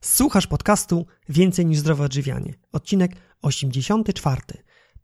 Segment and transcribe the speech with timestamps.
[0.00, 2.54] Słuchasz podcastu Więcej niż zdrowe odżywianie.
[2.72, 3.12] Odcinek
[3.42, 4.42] 84.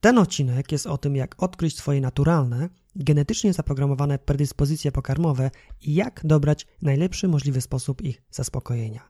[0.00, 6.20] Ten odcinek jest o tym, jak odkryć swoje naturalne, genetycznie zaprogramowane predyspozycje pokarmowe i jak
[6.24, 9.08] dobrać najlepszy możliwy sposób ich zaspokojenia.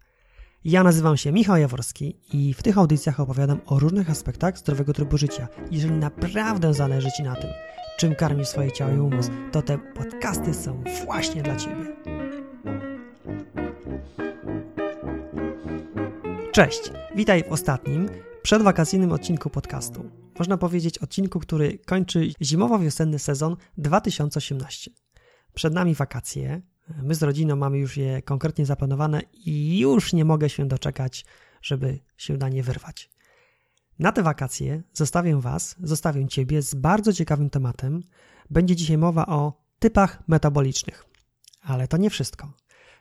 [0.64, 5.18] Ja nazywam się Michał Jaworski i w tych audycjach opowiadam o różnych aspektach zdrowego trybu
[5.18, 5.48] życia.
[5.70, 7.50] Jeżeli naprawdę zależy Ci na tym,
[7.98, 11.96] czym karmisz swoje ciało i umysł, to te podcasty są właśnie dla Ciebie.
[16.54, 16.80] Cześć,
[17.14, 18.08] witaj w ostatnim,
[18.42, 20.10] przedwakacyjnym odcinku podcastu.
[20.38, 24.90] Można powiedzieć odcinku, który kończy zimowo-wiosenny sezon 2018.
[25.54, 26.62] Przed nami wakacje,
[27.02, 31.24] my z rodziną mamy już je konkretnie zaplanowane i już nie mogę się doczekać,
[31.62, 33.10] żeby się na nie wyrwać.
[33.98, 38.02] Na te wakacje zostawię Was, zostawię Ciebie z bardzo ciekawym tematem.
[38.50, 41.04] Będzie dzisiaj mowa o typach metabolicznych.
[41.62, 42.52] Ale to nie wszystko.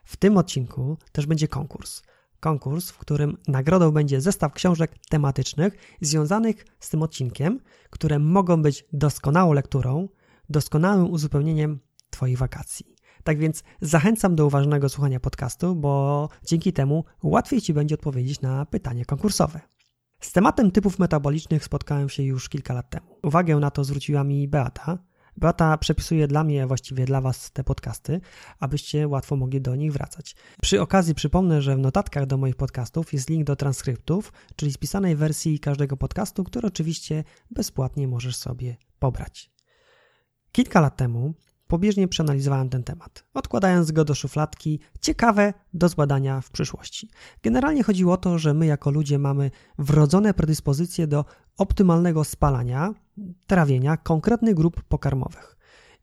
[0.04, 2.02] W tym odcinku też będzie konkurs–
[2.44, 8.84] konkurs, w którym nagrodą będzie zestaw książek tematycznych związanych z tym odcinkiem, które mogą być
[8.92, 10.08] doskonałą lekturą,
[10.48, 11.78] doskonałym uzupełnieniem
[12.10, 12.86] Twoich wakacji.
[13.24, 18.66] Tak więc zachęcam do uważnego słuchania podcastu, bo dzięki temu łatwiej Ci będzie odpowiedzieć na
[18.66, 19.60] pytanie konkursowe.
[20.20, 23.06] Z tematem typów metabolicznych spotkałem się już kilka lat temu.
[23.22, 24.98] Uwagę na to zwróciła mi Beata,
[25.36, 28.20] Beata przepisuje dla mnie, właściwie dla Was te podcasty,
[28.60, 30.36] abyście łatwo mogli do nich wracać.
[30.62, 35.16] Przy okazji przypomnę, że w notatkach do moich podcastów jest link do transkryptów, czyli spisanej
[35.16, 39.50] wersji każdego podcastu, który oczywiście bezpłatnie możesz sobie pobrać.
[40.52, 41.34] Kilka lat temu
[41.68, 47.08] pobieżnie przeanalizowałem ten temat, odkładając go do szufladki, ciekawe do zbadania w przyszłości.
[47.42, 51.24] Generalnie chodziło o to, że my jako ludzie mamy wrodzone predyspozycje do
[51.58, 52.94] optymalnego spalania,
[53.46, 55.56] trawienia konkretnych grup pokarmowych.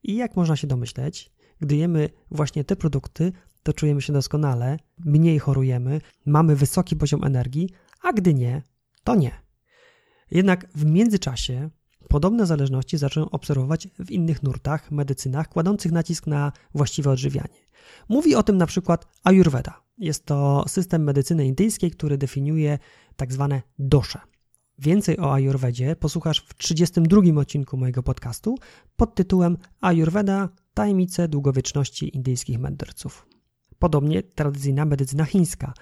[0.04, 3.32] I jak można się domyśleć, gdy jemy właśnie te produkty,
[3.64, 7.70] to czujemy się doskonale, mniej chorujemy, mamy wysoki poziom energii,
[8.02, 8.62] a gdy nie,
[9.04, 9.32] to nie.
[10.32, 11.70] Jednak w międzyczasie
[12.12, 17.60] podobne zależności zacząłem obserwować w innych nurtach, medycynach, kładących nacisk na właściwe odżywianie.
[18.10, 19.82] Mówi o tym na przykład Ayurveda.
[19.98, 22.80] Jest to system medycyny indyjskiej, który definiuje
[23.16, 24.20] tak zwane dosze.
[24.80, 28.55] Więcej o Ayurvedzie posłuchasz w 32 odcinku mojego podcastu
[28.95, 33.26] pod tytułem Ayurveda tajemnice długowieczności indyjskich mędrców.
[33.80, 35.73] Podobnie tradycyjna medycyna chińska,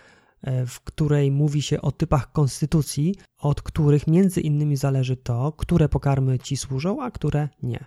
[0.68, 6.40] w której mówi się o typach konstytucji, od których między innymi zależy to, które pokarmy
[6.40, 7.86] ci służą, a które nie.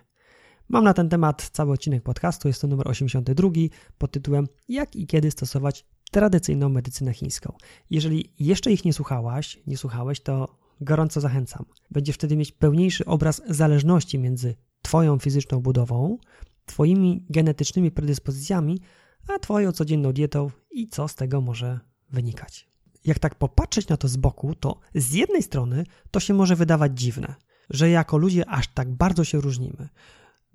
[0.69, 3.49] Mam na ten temat cały odcinek podcastu, jest to numer 82
[3.97, 7.53] pod tytułem Jak i kiedy stosować tradycyjną medycynę chińską.
[7.89, 11.65] Jeżeli jeszcze ich nie słuchałaś, nie słuchałeś, to gorąco zachęcam.
[11.91, 16.17] Będziesz wtedy mieć pełniejszy obraz zależności między Twoją fizyczną budową,
[16.65, 18.81] Twoimi genetycznymi predyspozycjami,
[19.27, 21.79] a Twoją codzienną dietą i co z tego może
[22.13, 22.67] wynikać.
[23.05, 26.99] Jak tak popatrzeć na to z boku, to z jednej strony to się może wydawać
[26.99, 27.35] dziwne,
[27.69, 29.89] że jako ludzie aż tak bardzo się różnimy.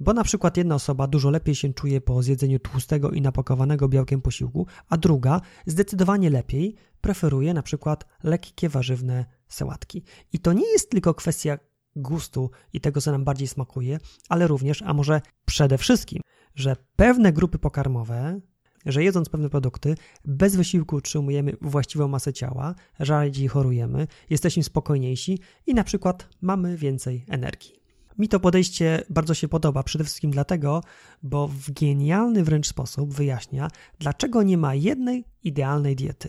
[0.00, 4.22] Bo na przykład jedna osoba dużo lepiej się czuje po zjedzeniu tłustego i napakowanego białkiem
[4.22, 10.02] posiłku, a druga zdecydowanie lepiej preferuje na przykład lekkie warzywne sałatki.
[10.32, 11.58] I to nie jest tylko kwestia
[11.96, 13.98] gustu i tego, co nam bardziej smakuje,
[14.28, 16.22] ale również, a może przede wszystkim,
[16.54, 18.40] że pewne grupy pokarmowe,
[18.88, 19.94] że jedząc pewne produkty,
[20.24, 27.24] bez wysiłku utrzymujemy właściwą masę ciała, rzadziej chorujemy, jesteśmy spokojniejsi i na przykład mamy więcej
[27.28, 27.78] energii.
[28.18, 30.82] Mi to podejście bardzo się podoba, przede wszystkim dlatego,
[31.22, 36.28] bo w genialny wręcz sposób wyjaśnia, dlaczego nie ma jednej idealnej diety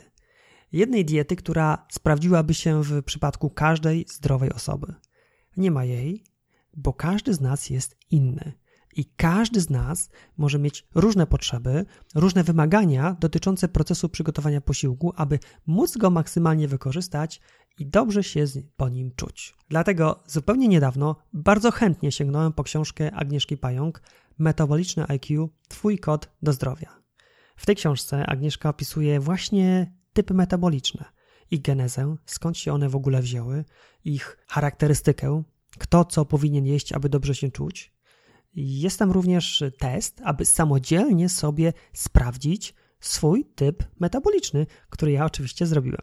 [0.71, 4.93] jednej diety, która sprawdziłaby się w przypadku każdej zdrowej osoby.
[5.57, 6.23] Nie ma jej,
[6.77, 8.53] bo każdy z nas jest inny.
[8.95, 11.85] I każdy z nas może mieć różne potrzeby,
[12.15, 17.41] różne wymagania dotyczące procesu przygotowania posiłku, aby móc go maksymalnie wykorzystać
[17.79, 18.45] i dobrze się
[18.77, 19.55] po nim czuć.
[19.69, 24.01] Dlatego zupełnie niedawno bardzo chętnie sięgnąłem po książkę Agnieszki Pająk
[24.37, 26.99] Metaboliczne IQ Twój kod do zdrowia.
[27.55, 31.05] W tej książce Agnieszka opisuje właśnie typy metaboliczne,
[31.51, 33.65] ich genezę, skąd się one w ogóle wzięły,
[34.05, 35.43] ich charakterystykę,
[35.77, 37.98] kto co powinien jeść, aby dobrze się czuć.
[38.55, 46.01] Jest tam również test, aby samodzielnie sobie sprawdzić swój typ metaboliczny, który ja oczywiście zrobiłem.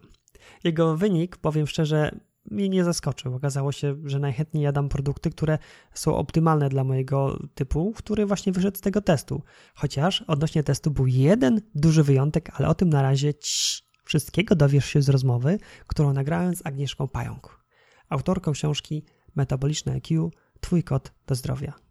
[0.64, 2.20] Jego wynik, powiem szczerze,
[2.50, 3.34] mnie nie zaskoczył.
[3.34, 5.58] Okazało się, że najchętniej jadam produkty, które
[5.94, 9.42] są optymalne dla mojego typu, który właśnie wyszedł z tego testu.
[9.74, 14.86] Chociaż odnośnie testu był jeden duży wyjątek, ale o tym na razie cii, Wszystkiego dowiesz
[14.86, 17.60] się z rozmowy, którą nagrałem z Agnieszką Pająk,
[18.08, 19.04] autorką książki
[19.36, 21.85] Metaboliczne IQ– Twój kod do zdrowia.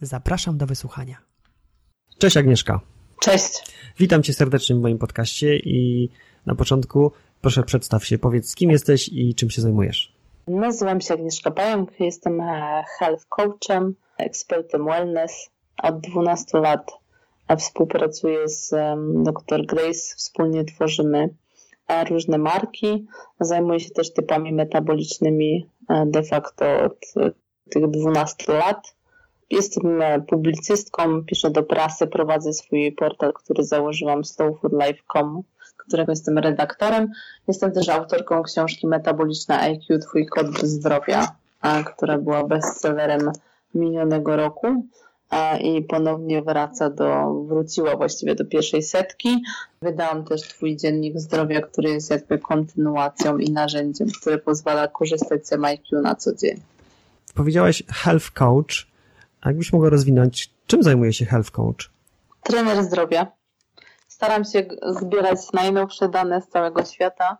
[0.00, 1.16] Zapraszam do wysłuchania.
[2.18, 2.80] Cześć Agnieszka.
[3.20, 3.74] Cześć.
[3.98, 6.08] Witam Cię serdecznie w moim podcaście i
[6.46, 10.12] na początku Proszę przedstaw się, powiedz kim jesteś i czym się zajmujesz.
[10.48, 15.50] Nazywam się Agnieszka Pająk, jestem e, health coachem, ekspertem wellness.
[15.82, 16.92] Od 12 lat
[17.58, 18.70] współpracuję z
[19.24, 21.28] dr Grace, wspólnie tworzymy
[21.88, 23.06] e, różne marki.
[23.40, 26.98] Zajmuję się też typami metabolicznymi e, de facto od
[27.70, 28.94] tych 12 lat.
[29.50, 35.42] Jestem publicystką, piszę do prasy, prowadzę swój portal, który założyłam slowfoodlife.com
[35.90, 37.08] którego jestem redaktorem.
[37.48, 41.28] Jestem też autorką książki Metaboliczna IQ Twój kod zdrowia,
[41.86, 43.30] która była bestsellerem
[43.74, 44.86] minionego roku
[45.60, 49.42] i ponownie wraca do, wróciła właściwie do pierwszej setki.
[49.82, 55.52] Wydałam też Twój dziennik zdrowia, który jest jakby kontynuacją i narzędziem, które pozwala korzystać z
[55.52, 56.60] MIQ na co dzień.
[57.34, 58.89] Powiedziałaś health coach.
[59.40, 61.90] A jakbyś mogła rozwinąć, czym zajmuje się health coach?
[62.42, 63.32] Trener zdrowia
[64.08, 64.68] staram się
[65.00, 67.38] zbierać najnowsze dane z całego świata,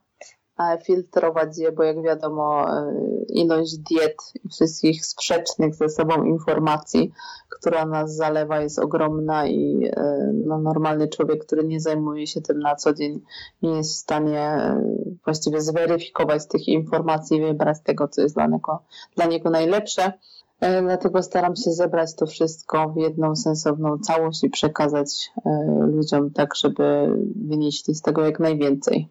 [0.85, 2.95] filtrować je, bo jak wiadomo, e,
[3.29, 7.13] ilość diet i wszystkich sprzecznych ze sobą informacji,
[7.49, 12.59] która nas zalewa, jest ogromna i e, no, normalny człowiek, który nie zajmuje się tym
[12.59, 13.21] na co dzień,
[13.63, 14.83] nie jest w stanie e,
[15.25, 18.83] właściwie zweryfikować tych informacji i wybrać tego, co jest dla niego,
[19.17, 20.13] dla niego najlepsze.
[20.61, 25.51] Dlatego staram się zebrać to wszystko w jedną sensowną całość i przekazać e,
[25.87, 29.09] ludziom tak, żeby wynieśli z tego jak najwięcej.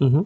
[0.00, 0.24] Mhm.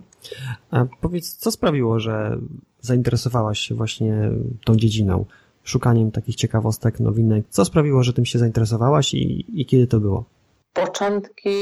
[0.70, 2.38] A powiedz, co sprawiło, że
[2.80, 4.30] zainteresowałaś się właśnie
[4.64, 5.24] tą dziedziną,
[5.64, 7.44] szukaniem takich ciekawostek, nowinek?
[7.48, 10.24] Co sprawiło, że tym się zainteresowałaś i, i kiedy to było?
[10.72, 11.56] Początki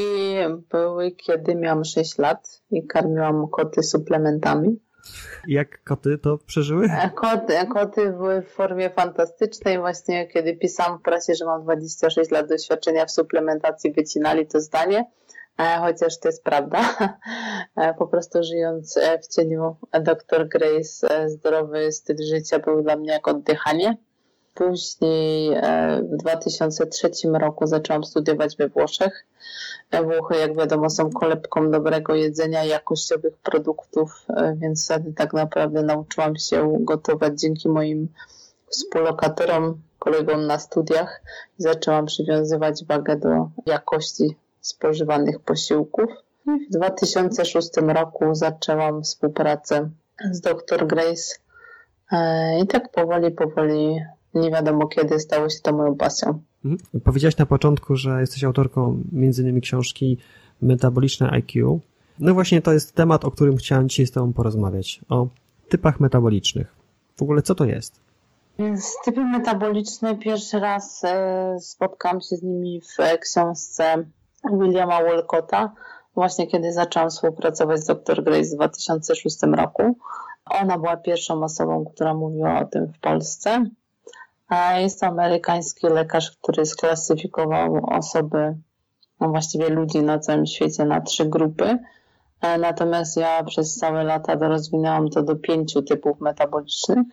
[0.70, 4.78] były, kiedy miałam 6 lat i karmiłam koty suplementami.
[5.48, 6.84] Jak koty to przeżyły?
[6.84, 9.78] E, koty, koty były w formie fantastycznej.
[9.78, 15.04] Właśnie kiedy pisałam w prasie, że mam 26 lat doświadczenia w suplementacji, wycinali to zdanie.
[15.58, 16.80] E, chociaż to jest prawda.
[17.76, 23.28] E, po prostu żyjąc w cieniu dr Grace, zdrowy styl życia był dla mnie jak
[23.28, 23.96] oddychanie.
[24.54, 25.56] Później
[26.12, 29.26] w 2003 roku zaczęłam studiować we Włoszech.
[30.00, 36.36] Włochy, jak wiadomo, są kolebką dobrego jedzenia, jakościowych produktów, e, więc wtedy tak naprawdę nauczyłam
[36.36, 38.08] się gotować dzięki moim
[38.68, 41.22] współlokatorom, kolegom na studiach
[41.58, 46.10] zaczęłam przywiązywać wagę do jakości spożywanych posiłków.
[46.46, 49.90] W 2006 roku zaczęłam współpracę
[50.30, 51.34] z dr Grace
[52.12, 54.00] e, i tak powoli, powoli,
[54.34, 56.42] nie wiadomo kiedy stało się to moją pasją.
[56.64, 57.00] Mhm.
[57.04, 60.18] Powiedziałaś na początku, że jesteś autorką między innymi książki
[60.62, 61.80] Metaboliczne IQ.
[62.18, 65.00] No właśnie to jest temat, o którym chciałem dzisiaj z Tobą porozmawiać.
[65.08, 65.26] O
[65.68, 66.74] typach metabolicznych.
[67.16, 68.00] W ogóle co to jest?
[68.58, 74.04] Więc typy metaboliczne pierwszy raz e, spotkałam się z nimi w książce
[74.52, 75.72] Williama Walcotta,
[76.14, 79.96] właśnie kiedy zaczęłam współpracować z dr Grace w 2006 roku.
[80.44, 83.66] Ona była pierwszą osobą, która mówiła o tym w Polsce.
[84.78, 88.56] Jest to amerykański lekarz, który sklasyfikował osoby,
[89.20, 91.78] no właściwie ludzi na całym świecie na trzy grupy.
[92.40, 97.06] E, natomiast ja przez całe lata rozwinęłam to do pięciu typów metabolicznych.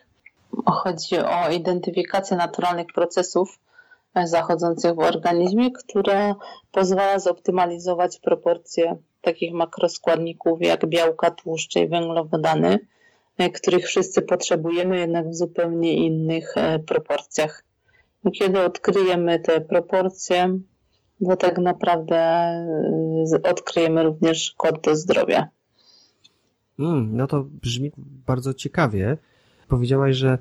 [0.66, 3.58] Chodzi o identyfikację naturalnych procesów
[4.14, 6.34] e, zachodzących w organizmie, które
[6.72, 12.78] pozwala zoptymalizować proporcje takich makroskładników jak białka, tłuszcze i węglowodany
[13.54, 17.64] których wszyscy potrzebujemy, jednak w zupełnie innych e, proporcjach.
[18.38, 20.58] Kiedy odkryjemy te proporcje,
[21.28, 25.48] to tak naprawdę e, odkryjemy również kod do zdrowia.
[26.78, 27.92] Mm, no to brzmi
[28.26, 29.18] bardzo ciekawie.
[29.68, 30.38] Powiedziałaś, że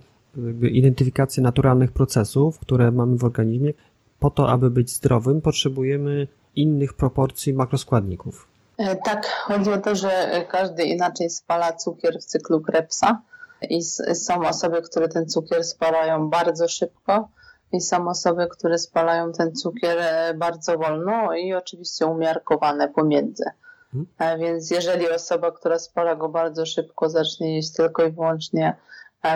[0.72, 3.74] identyfikacja naturalnych procesów, które mamy w organizmie,
[4.20, 8.49] po to, aby być zdrowym, potrzebujemy innych proporcji makroskładników.
[8.80, 13.22] E, tak, chodzi o to, że każdy inaczej spala cukier w cyklu Krebsa
[13.70, 13.84] i
[14.14, 17.30] są osoby, które ten cukier spalają bardzo szybko
[17.72, 23.44] i są osoby, które spalają ten cukier e, bardzo wolno i oczywiście umiarkowane pomiędzy.
[23.92, 24.08] Hmm.
[24.20, 28.76] E, więc jeżeli osoba, która spala go bardzo szybko, zacznie jeść tylko i wyłącznie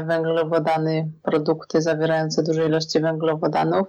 [0.06, 3.88] węglowodany, produkty zawierające duże ilości węglowodanów,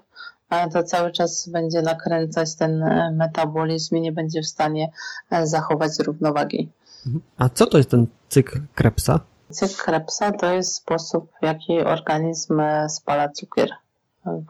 [0.73, 4.91] to cały czas będzie nakręcać ten e, metabolizm i nie będzie w stanie
[5.31, 6.69] e, zachować równowagi.
[7.07, 7.23] Mhm.
[7.39, 9.21] A co to jest ten cykl Krebsa?
[9.51, 13.71] Cykl Krebsa to jest sposób, w jaki organizm e, spala cukier.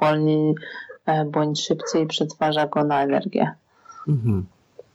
[0.00, 0.54] Wolniej
[1.26, 3.54] bądź szybciej przetwarza go na energię.
[4.08, 4.46] Mhm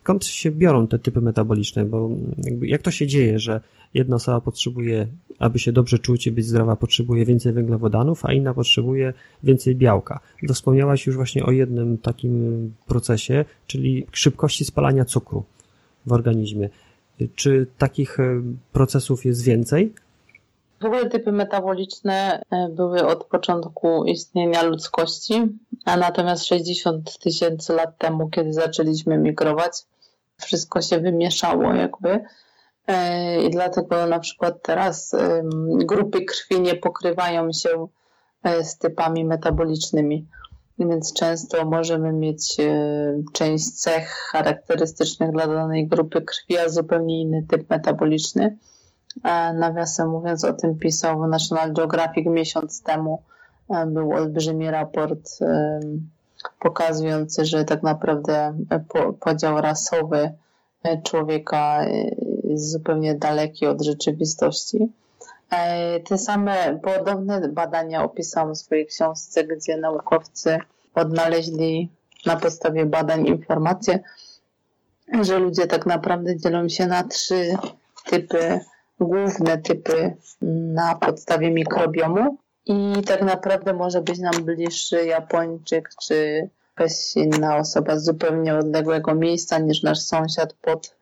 [0.10, 2.10] skąd się biorą te typy metaboliczne, bo
[2.62, 3.62] jak to się dzieje, że
[3.94, 5.08] jedna osoba potrzebuje,
[5.40, 9.14] aby się dobrze czuć i być zdrowa, potrzebuje więcej węglowodanów, a inna potrzebuje
[9.44, 10.20] więcej białka.
[10.54, 15.44] Wspomniałaś już właśnie o jednym takim procesie, czyli szybkości spalania cukru
[16.06, 16.70] w organizmie.
[17.36, 18.18] Czy takich
[18.74, 19.94] procesów jest więcej?
[20.82, 22.42] W ogóle typy metaboliczne
[22.76, 25.48] były od początku istnienia ludzkości,
[25.86, 29.72] a natomiast 60 tysięcy lat temu, kiedy zaczęliśmy migrować,
[30.40, 32.20] wszystko się wymieszało jakby.
[32.88, 35.16] E, I dlatego na przykład teraz
[35.86, 37.88] grupy krwi nie pokrywają się
[38.44, 40.28] e, z typami metabolicznymi.
[40.80, 42.74] Więc często możemy mieć e,
[43.34, 48.58] część cech charakterystycznych dla danej grupy krwi, a zupełnie inny typ metaboliczny.
[49.54, 53.24] Nawiasem mówiąc, o tym pisał National Geographic miesiąc temu.
[53.88, 55.40] Był olbrzymi raport
[56.60, 58.58] pokazujący, że tak naprawdę
[59.20, 60.32] podział rasowy
[61.04, 61.86] człowieka
[62.44, 64.92] jest zupełnie daleki od rzeczywistości.
[65.50, 70.60] E, te same podobne badania opisałam w swojej książce, gdzie naukowcy
[70.94, 71.90] odnaleźli
[72.26, 74.00] na podstawie badań informacje,
[75.22, 77.58] że ludzie tak naprawdę dzielą się na trzy
[78.06, 78.60] typy,
[79.00, 80.16] główne typy
[80.74, 82.38] na podstawie mikrobiomu.
[82.70, 89.16] I tak naprawdę może być nam bliższy Japończyk czy jakaś inna osoba z zupełnie odległego
[89.16, 90.96] miejsca niż nasz sąsiad pod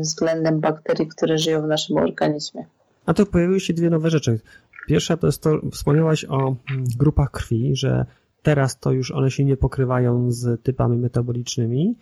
[0.00, 2.64] względem bakterii, które żyją w naszym organizmie.
[3.06, 4.40] A to pojawiły się dwie nowe rzeczy.
[4.86, 8.06] Pierwsza to jest to, wspomniałaś o mm, grupach krwi, że
[8.42, 11.96] teraz to już one się nie pokrywają z typami metabolicznymi,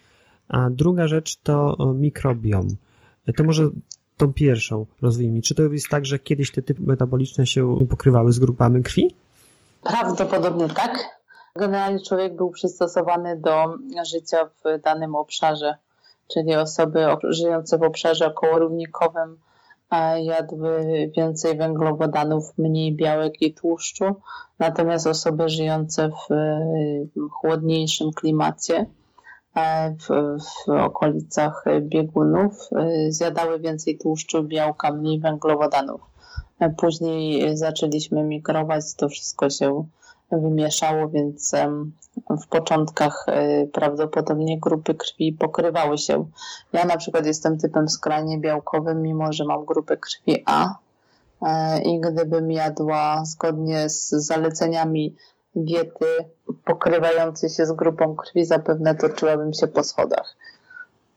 [0.48, 2.68] a druga rzecz to mikrobiom.
[3.36, 3.70] To może
[4.16, 5.42] tą pierwszą rozwijmy.
[5.42, 9.14] Czy to jest tak, że kiedyś te typy metaboliczne się pokrywały z grupami krwi?
[9.82, 11.04] Prawdopodobnie tak.
[11.56, 15.74] Generalnie człowiek był przystosowany do życia w danym obszarze
[16.28, 19.38] czyli osoby żyjące w obszarze okołorównikowym
[20.22, 24.04] jadły więcej węglowodanów, mniej białek i tłuszczu,
[24.58, 26.34] natomiast osoby żyjące w
[27.30, 28.86] chłodniejszym klimacie,
[29.56, 32.70] w, w okolicach biegunów,
[33.08, 36.00] zjadały więcej tłuszczu, białka, mniej węglowodanów.
[36.76, 39.84] Później zaczęliśmy migrować, to wszystko się
[40.32, 41.52] wymieszało, więc
[42.30, 46.26] w początkach e, prawdopodobnie grupy krwi pokrywały się.
[46.72, 50.74] Ja na przykład jestem typem skrajnie białkowym, mimo że mam grupę krwi A
[51.42, 55.16] e, i gdybym jadła zgodnie z zaleceniami
[55.56, 56.06] diety
[56.64, 60.36] pokrywającej się z grupą krwi, zapewne toczyłabym się po schodach.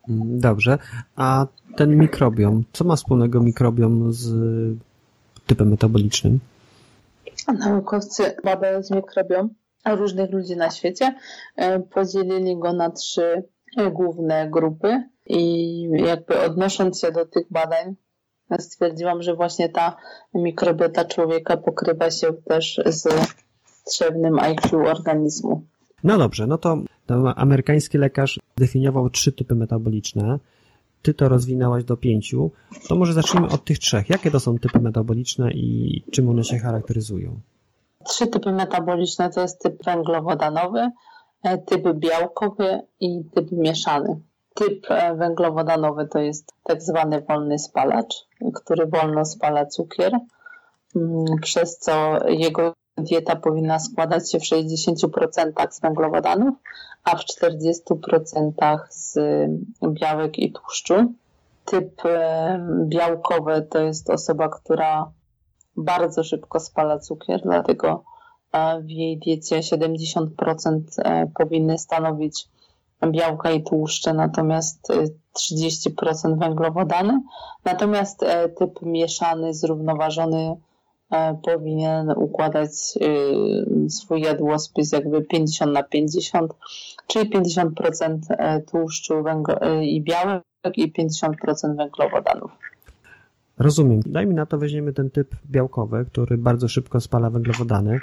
[0.08, 0.78] Dobrze.
[1.16, 4.30] A ten mikrobiom, co ma wspólnego mikrobiom z
[5.48, 6.40] typem metabolicznym?
[7.60, 9.50] Naukowcy badając mikrobiom
[9.86, 11.16] różnych ludzi na świecie
[11.56, 13.44] e, podzielili go na trzy
[13.92, 17.96] główne grupy i jakby odnosząc się do tych badań
[18.60, 19.96] stwierdziłam, że właśnie ta
[20.34, 23.08] mikrobiota człowieka pokrywa się też z
[23.90, 25.64] trzewnym IQ organizmu.
[26.04, 30.40] No dobrze, no to, to amerykański lekarz definiował trzy typy metaboliczne
[31.02, 32.52] ty to rozwinęłaś do pięciu,
[32.88, 34.10] to może zacznijmy od tych trzech.
[34.10, 37.40] Jakie to są typy metaboliczne i czym one się charakteryzują?
[38.06, 40.90] Trzy typy metaboliczne to jest typ węglowodanowy,
[41.44, 44.20] e, typ białkowy i typ mieszany.
[44.54, 48.16] Typ e, węglowodanowy to jest tak zwany wolny spalacz,
[48.56, 50.20] który wolno spala cukier,
[50.96, 56.56] mm, przez co jego dieta powinna składać się w 60% z węglowodanów,
[57.04, 59.18] a w 40% z
[59.84, 61.14] białek i tłuszczu.
[61.66, 65.12] Typ e, białkowy to jest osoba, która
[65.78, 68.04] bardzo szybko spala cukier, dlatego
[68.52, 72.48] e, w jej diecie 70% e, powinny stanowić
[73.08, 74.94] białka i tłuszcze, natomiast
[75.38, 77.22] 30% węglowodany.
[77.66, 78.26] Natomiast
[78.58, 80.69] typ mieszany, zrównoważony E,
[81.44, 82.72] powinien układać
[83.86, 86.54] y, swój jadłospis jakby 50 na 50,
[87.08, 89.24] czyli 50% e, tłuszczu
[89.62, 90.44] e, i białek
[90.76, 92.52] i 50% węglowodanów.
[93.58, 94.02] Rozumiem.
[94.06, 98.00] Daj mi na to weźmiemy ten typ białkowy, który bardzo szybko spala węglowodany,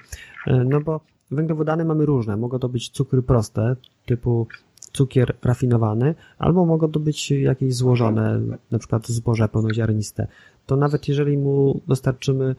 [0.46, 2.36] no bo węglowodany mamy różne.
[2.36, 4.46] Mogą to być cukry proste, typu
[4.92, 10.26] cukier rafinowany, albo mogą to być jakieś złożone, na przykład zboże pełnoziarniste.
[10.66, 12.54] To nawet jeżeli mu dostarczymy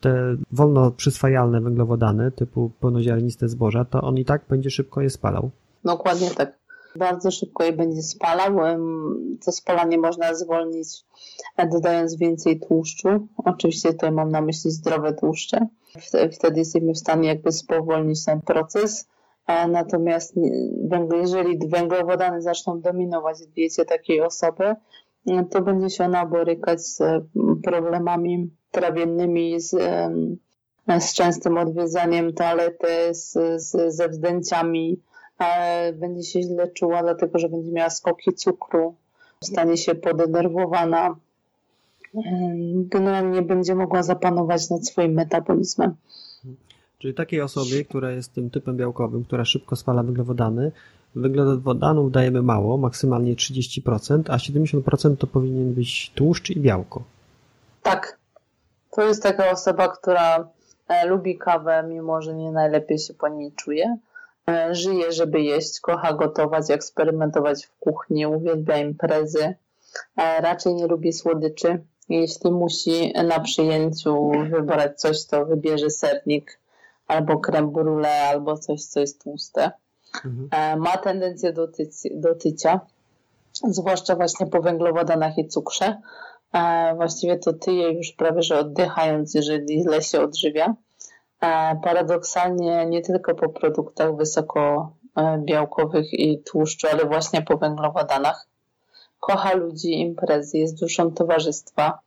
[0.00, 5.50] te wolno przyswajalne węglowodany typu pełnoziarniste zboża, to on i tak będzie szybko je spalał.
[5.84, 6.58] Dokładnie tak.
[6.98, 8.56] Bardzo szybko je będzie spalał.
[9.44, 10.88] To spalanie można zwolnić
[11.72, 13.08] dodając więcej tłuszczu.
[13.36, 15.66] Oczywiście tutaj mam na myśli zdrowe tłuszcze.
[16.32, 19.08] Wtedy jesteśmy w stanie jakby spowolnić ten proces.
[19.68, 20.34] Natomiast
[21.22, 24.74] jeżeli węglowodany zaczną dominować w diecie takiej osoby,
[25.50, 27.02] to będzie się ona borykać z
[27.64, 29.70] problemami trawiennymi, z,
[31.00, 35.00] z częstym odwiedzaniem toalety, z, z, ze wzdęciami,
[35.94, 38.94] będzie się źle czuła, dlatego że będzie miała skoki cukru,
[39.44, 41.16] stanie się podenerwowana,
[42.74, 45.94] generalnie będzie mogła zapanować nad swoim metabolizmem.
[46.98, 50.72] Czyli takiej osobie, która jest tym typem białkowym, która szybko spala węglowodany,
[51.14, 57.02] węglowodanów dajemy mało, maksymalnie 30%, a 70% to powinien być tłuszcz i białko.
[57.82, 58.18] Tak.
[58.96, 60.48] To jest taka osoba, która
[60.88, 63.98] e, lubi kawę, mimo że nie najlepiej się po niej czuje.
[64.48, 69.54] E, żyje, żeby jeść, kocha gotować, eksperymentować w kuchni, uwielbia imprezy.
[70.16, 71.84] E, raczej nie lubi słodyczy.
[72.08, 76.60] Jeśli musi na przyjęciu wybrać coś, to wybierze sernik
[77.06, 79.70] albo creme brulee, albo coś, co jest tłuste.
[80.24, 80.80] Mhm.
[80.80, 82.80] Ma tendencję do, tyci, do tycia,
[83.52, 86.00] zwłaszcza właśnie po węglowodanach i cukrze.
[86.96, 90.74] Właściwie to tyje już prawie, że oddychając, jeżeli źle się odżywia.
[91.82, 94.92] Paradoksalnie nie tylko po produktach wysoko
[95.38, 98.46] białkowych i tłuszczu, ale właśnie po węglowodanach.
[99.20, 101.98] Kocha ludzi, imprezy, jest duszą towarzystwa.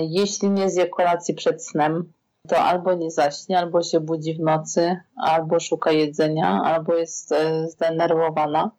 [0.00, 2.12] Jeśli nie zje kolacji przed snem,
[2.48, 7.68] to albo nie zaśnie, albo się budzi w nocy, albo szuka jedzenia, albo jest e,
[7.68, 8.70] zdenerwowana.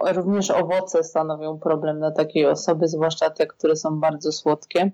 [0.00, 4.90] Również owoce stanowią problem dla takiej osoby, zwłaszcza te, które są bardzo słodkie,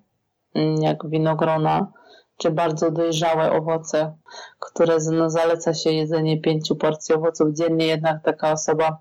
[0.55, 1.93] mm, jak winogrona,
[2.37, 4.17] czy bardzo dojrzałe owoce,
[4.59, 8.99] które no, zaleca się jedzenie pięciu porcji owoców dziennie, jednak taka osoba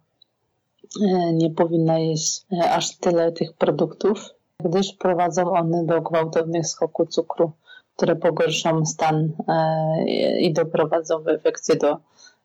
[1.01, 4.29] e, nie powinna jeść e, aż tyle tych produktów,
[4.59, 7.51] gdyż prowadzą one do gwałtownych skoku cukru
[7.99, 11.97] które pogorszą stan e, i doprowadzą w efekcie do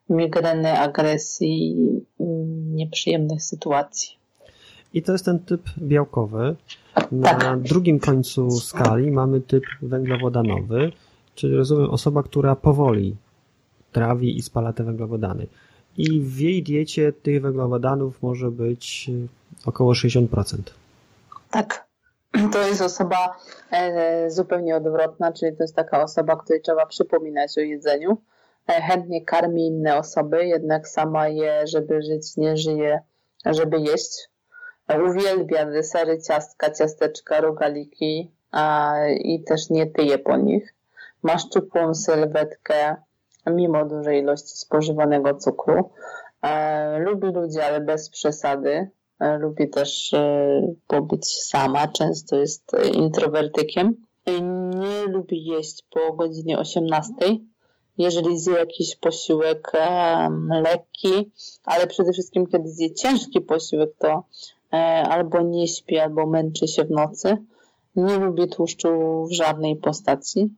[0.09, 2.03] migreny, agresji i
[2.75, 4.17] nieprzyjemnych sytuacji.
[4.95, 6.57] I to jest ten typ białkowy.
[7.13, 7.61] Na tak.
[7.61, 10.93] drugim końcu skali mamy typ węglowodanowy,
[11.35, 13.17] czyli rozumiem osoba, która powoli
[13.93, 15.47] trawi i spala te węglowodany.
[15.97, 19.11] I w jej diecie tych węglowodanów może być
[19.67, 20.59] około 60%.
[21.51, 21.87] Tak.
[22.53, 23.37] to jest osoba
[23.71, 28.17] e, zupełnie odwrotna, czyli to jest taka osoba, której trzeba przypominać o jedzeniu.
[28.69, 33.01] E, chętnie karmi inne osoby, jednak sama je, żeby żyć, nie żyje,
[33.47, 34.29] żeby jeść.
[35.11, 40.75] Uwielbia desery, ciastka, ciasteczka, rogaliki a, i też nie tyje po nich.
[41.23, 42.97] Ma szczupłą sylwetkę,
[43.47, 45.91] mimo dużej ilości spożywanego cukru.
[46.43, 48.91] E, lubi ludzi, ale bez przesady.
[49.21, 53.95] E, lubi też e, pobyć sama, często jest introwertykiem.
[54.71, 57.15] Nie lubi jeść po godzinie 18.
[57.99, 59.73] Jeżeli zje jakiś posiłek
[60.49, 61.33] lekki,
[61.65, 64.25] ale przede wszystkim kiedy zje ciężki posiłek, to
[64.73, 64.77] e,
[65.09, 67.37] albo nie śpi, albo męczy się w nocy.
[67.97, 68.89] Nie lubi tłuszczu
[69.27, 70.49] w żadnej postaci.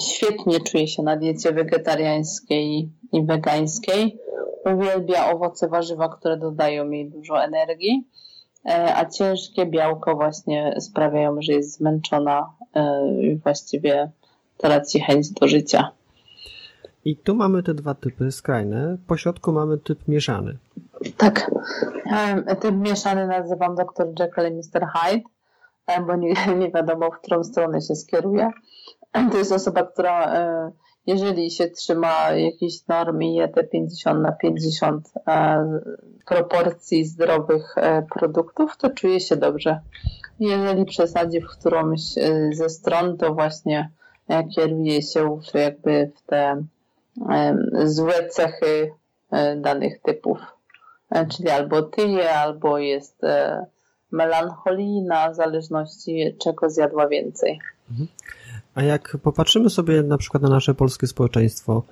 [0.00, 4.18] Świetnie czuje się na diecie wegetariańskiej i wegańskiej
[4.64, 8.08] uwielbia owoce, warzywa, które dodają jej dużo energii,
[8.66, 14.10] e, a ciężkie białko właśnie sprawiają, że jest zmęczona e, i właściwie
[14.56, 15.90] traci chęć do życia.
[17.04, 18.96] I tu mamy te dwa typy skrajne.
[19.06, 20.56] Po środku mamy typ mieszany.
[21.16, 21.50] Tak.
[22.60, 24.86] Typ mieszany nazywam dr Jekyll i Mr.
[24.94, 25.24] Hyde,
[25.86, 28.50] e, bo nie, nie wiadomo, w którą stronę się skieruje.
[29.32, 30.32] To jest osoba, która
[31.06, 35.64] jeżeli się trzyma jakichś norm i je te 50 na 50 e,
[36.26, 39.80] proporcji zdrowych e, produktów, to czuje się dobrze.
[40.40, 43.90] Jeżeli przesadzi w którąś e, ze stron, to właśnie
[44.56, 46.64] kieruje się w, jakby w te
[47.84, 48.90] złe cechy
[49.56, 50.38] danych typów.
[51.28, 53.20] Czyli albo tyje, albo jest
[54.10, 57.58] melancholijna, w zależności czego zjadła więcej.
[57.90, 58.08] Mhm.
[58.74, 61.82] A jak popatrzymy sobie na przykład na nasze polskie społeczeństwo,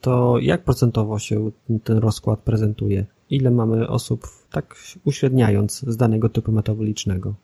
[0.00, 1.50] to jak procentowo się
[1.84, 3.04] ten rozkład prezentuje?
[3.30, 7.34] Ile mamy osób, tak uśredniając, z danego typu metabolicznego?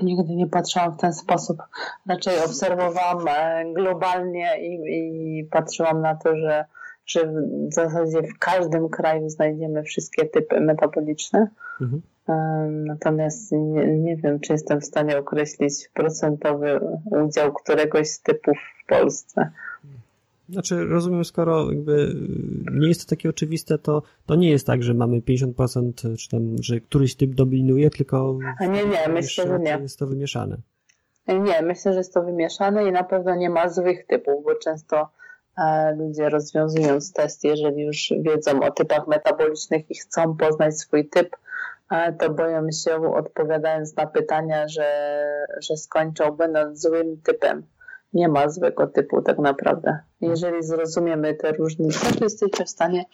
[0.00, 1.62] Nigdy nie patrzyłam w ten sposób.
[2.06, 4.80] Raczej obserwowałam e, globalnie i,
[5.40, 6.64] i patrzyłam na to, że,
[7.06, 7.26] że
[7.68, 11.48] w zasadzie w każdym kraju znajdziemy wszystkie typy metaboliczne.
[11.80, 12.02] Mhm.
[12.68, 16.80] Natomiast nie, nie, wiem, czy jestem w stanie określić procentowy
[17.24, 19.50] udział któregoś z typów w Polsce.
[20.48, 22.14] Znaczy, rozumiem, skoro jakby
[22.72, 26.56] nie jest to takie oczywiste, to, to nie jest tak, że mamy 50%, czy tam,
[26.60, 28.38] że któryś typ dominuje, tylko.
[28.60, 29.78] Nie, nie, myślę, że nie.
[29.82, 30.56] Jest to wymieszane.
[31.28, 35.08] Nie, myślę, że jest to wymieszane i na pewno nie ma złych typów, bo często
[35.58, 41.36] e, ludzie rozwiązując test, jeżeli już wiedzą o typach metabolicznych i chcą poznać swój typ,
[42.18, 44.88] to boją się, odpowiadając na pytania, że,
[45.60, 47.62] że skończą będąc złym typem.
[48.16, 49.98] Nie ma złego typu tak naprawdę.
[50.20, 53.04] Jeżeli zrozumiemy te różnice, to jesteśmy w stanie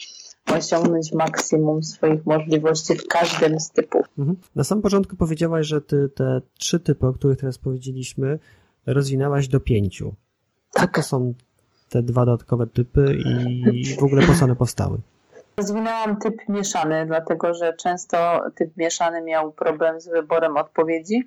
[0.56, 4.06] osiągnąć maksimum swoich możliwości w każdym z typów.
[4.18, 4.36] Mhm.
[4.54, 8.38] Na samym początku powiedziałaś, że ty te trzy typy, o których teraz powiedzieliśmy,
[8.86, 10.14] rozwinęłaś do pięciu.
[10.72, 10.94] Tak.
[10.94, 11.34] to są
[11.88, 14.98] te dwa dodatkowe typy i w ogóle po co one powstały?
[15.56, 21.24] Rozwinęłam typ mieszany, dlatego że często typ mieszany miał problem z wyborem odpowiedzi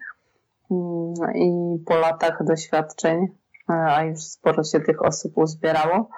[0.71, 3.27] mm, i po latach doświadczeń,
[3.67, 6.09] a już sporo się tych osób uzbierało,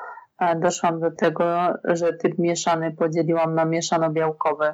[0.56, 4.74] doszłam do tego, że typ mieszany podzieliłam na mieszano-białkowy,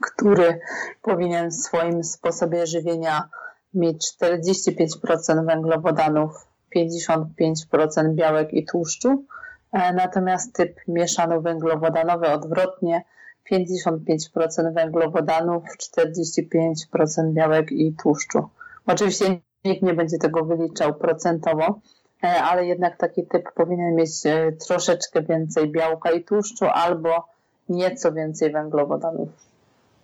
[0.00, 0.60] który
[1.02, 3.28] powinien w swoim sposobie żywienia
[3.74, 9.24] mieć 45% węglowodanów, 55% białek i tłuszczu,
[9.72, 13.04] e, natomiast typ mieszano-węglowodanowy odwrotnie
[13.52, 18.48] 55% węglowodanów, 45% białek i tłuszczu.
[18.86, 21.80] Oczywiście nikt nie będzie tego wyliczał procentowo,
[22.24, 27.28] e, ale jednak taki typ powinien mieć e, troszeczkę więcej białka i tłuszczu albo
[27.68, 29.28] nieco więcej węglowodanów.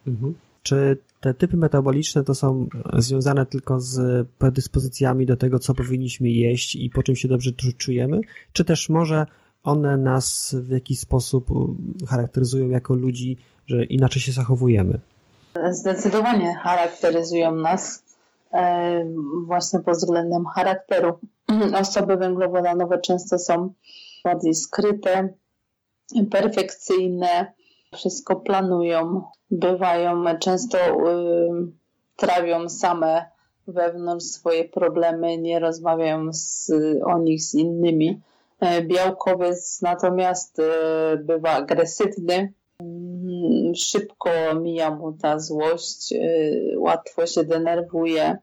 [0.07, 0.35] Mhm.
[0.63, 6.77] Czy te typy metaboliczne to są związane tylko z predyspozycjami do tego, co powinniśmy jeść
[6.77, 8.21] i po czym się dobrze czujemy,
[8.53, 9.27] czy też może
[9.63, 11.49] one nas w jakiś sposób
[12.09, 15.01] charakteryzują jako ludzi, że inaczej się zachowujemy?
[15.71, 18.08] Zdecydowanie charakteryzują nas
[19.47, 21.19] właśnie pod względem charakteru.
[21.81, 23.73] Osoby węglowodanowe często są
[24.25, 25.29] bardziej skryte,
[26.31, 27.53] perfekcyjne,
[27.95, 31.49] wszystko planują, bywają, często y,
[32.17, 33.31] trawią same
[33.67, 36.71] wewnątrz swoje problemy, nie rozmawiają z,
[37.05, 38.21] o nich z innymi.
[38.61, 42.53] E, białkowiec natomiast e, bywa agresywny,
[43.77, 46.19] szybko mija mu ta złość, e,
[46.79, 48.39] łatwo się denerwuje.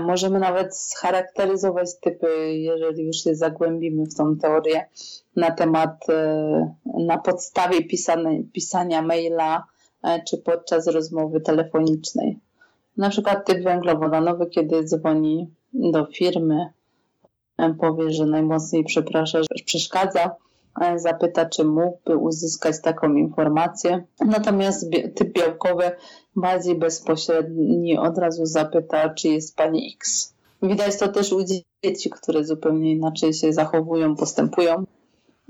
[0.00, 4.88] Możemy nawet scharakteryzować typy, jeżeli już się zagłębimy w tą teorię,
[5.36, 6.06] na temat,
[7.06, 9.66] na podstawie pisane, pisania maila,
[10.02, 12.38] E, czy podczas rozmowy telefonicznej.
[12.96, 16.66] Na przykład typ węglowodanowy, kiedy dzwoni do firmy,
[17.58, 20.30] e, powie, że najmocniej przeprasza, że przeszkadza, e,
[20.96, 24.04] zapyta, czy mógłby uzyskać taką informację.
[24.20, 25.90] Natomiast typ białkowy
[26.36, 30.34] bardziej bezpośredni od razu zapyta, czy jest pani X.
[30.62, 34.84] Widać to też u dzieci, które zupełnie inaczej się zachowują, postępują.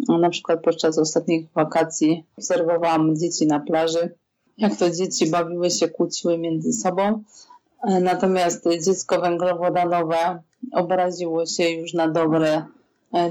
[0.08, 4.14] Na przykład podczas ostatnich wakacji obserwowałam dzieci na plaży,
[4.58, 7.22] jak to dzieci bawiły się, kłóciły między sobą.
[8.00, 12.64] Natomiast dziecko węglowodanowe obraziło się już na dobre,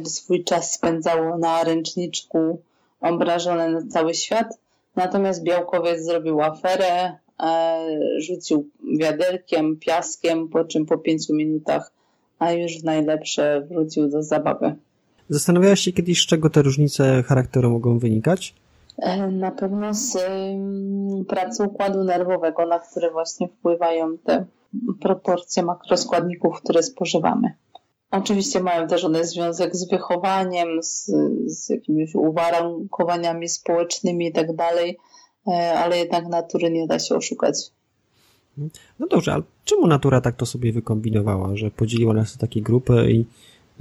[0.06, 2.62] swój czas spędzało na ręczniczku,
[3.02, 4.60] obrażone na cały świat.
[4.96, 7.86] Natomiast białkowiec zrobił aferę, e,
[8.18, 11.92] rzucił wiaderkiem, piaskiem, po czym po pięciu minutach,
[12.40, 14.76] a już w najlepsze wrócił do zabawy.
[15.30, 18.56] Zastanawiałaś się kiedyś, z czego te różnice charakteru mogą wynikać?
[18.98, 20.18] E, na pewno z
[21.28, 24.46] pracy układu nerwowego, na które właśnie wpływają te
[25.02, 27.54] proporcje makroskładników, które spożywamy.
[28.12, 31.12] Oczywiście mają też one związek z wychowaniem, z,
[31.46, 34.98] z jakimiś uwarunkowaniami społecznymi i tak dalej,
[35.48, 37.56] e, ale jednak natury nie da się oszukać.
[39.00, 43.12] No dobrze, ale czemu natura tak to sobie wykombinowała, że podzieliła nas na takie grupy
[43.12, 43.26] i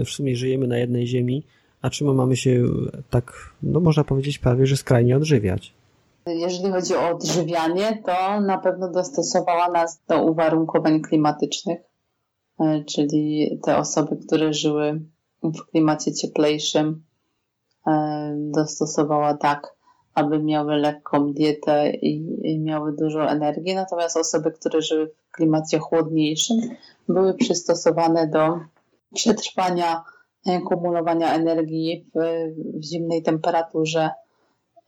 [0.04, 1.42] w sumie żyjemy na jednej ziemi,
[1.82, 2.64] a czemu mamy się
[3.10, 5.74] tak, no można powiedzieć prawie, że skrajnie odżywiać?
[6.26, 11.87] Jeżeli chodzi o odżywianie, to na pewno dostosowała nas do uwarunkowań klimatycznych,
[12.86, 15.00] czyli te osoby, które żyły
[15.42, 17.02] w klimacie cieplejszym,
[17.86, 19.74] e, dostosowała tak,
[20.14, 26.56] aby miały lekką dietę i miały dużo energii, natomiast osoby, które żyły w klimacie chłodniejszym,
[27.08, 28.60] były przystosowane do
[29.14, 30.04] przetrwania
[30.68, 32.18] kumulowania energii w,
[32.78, 34.10] w zimnej temperaturze,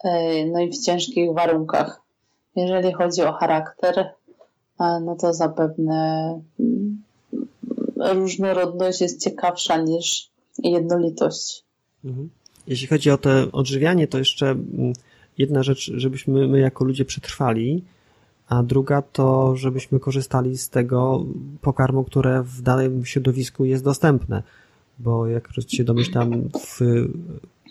[0.05, 2.03] e, no i w ciężkich warunkach.
[2.57, 6.41] Jeżeli chodzi o charakter, e, no to zapewne
[8.01, 11.65] różnorodność jest ciekawsza niż jednolitość.
[12.05, 12.31] Mhm.
[12.67, 14.93] Jeśli chodzi o to odżywianie, to jeszcze mm,
[15.39, 17.85] jedna rzecz, żebyśmy my jako ludzie przetrwali,
[18.49, 21.25] a druga to, żebyśmy korzystali z tego
[21.61, 24.43] pokarmu, które w danym środowisku jest dostępne
[25.01, 26.81] bo jak się domyślam w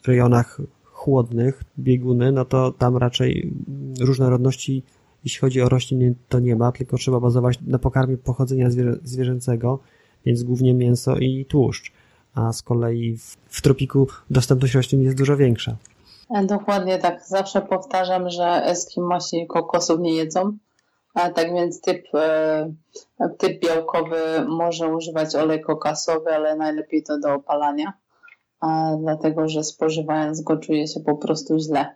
[0.07, 3.53] rejonach chłodnych bieguny, no to tam raczej
[3.99, 4.83] różnorodności,
[5.23, 8.69] jeśli chodzi o rośliny, to nie ma, tylko trzeba bazować na pokarmie pochodzenia
[9.03, 9.79] zwierzęcego,
[10.25, 11.91] więc głównie mięso i tłuszcz.
[12.35, 15.75] A z kolei w, w tropiku dostępność roślin jest dużo większa.
[16.43, 17.27] Dokładnie tak.
[17.27, 20.57] Zawsze powtarzam, że Eskimosi kokosów nie jedzą,
[21.13, 22.73] tak więc typ, e,
[23.37, 27.93] typ białkowy może używać olej kokasowy, ale najlepiej to do opalania,
[28.99, 31.95] dlatego że spożywając go czuje się po prostu źle.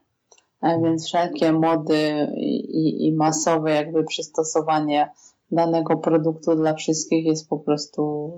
[0.84, 5.12] więc wszelkie mody i, i masowe jakby przystosowanie
[5.56, 8.32] danego produktu dla wszystkich jest po prostu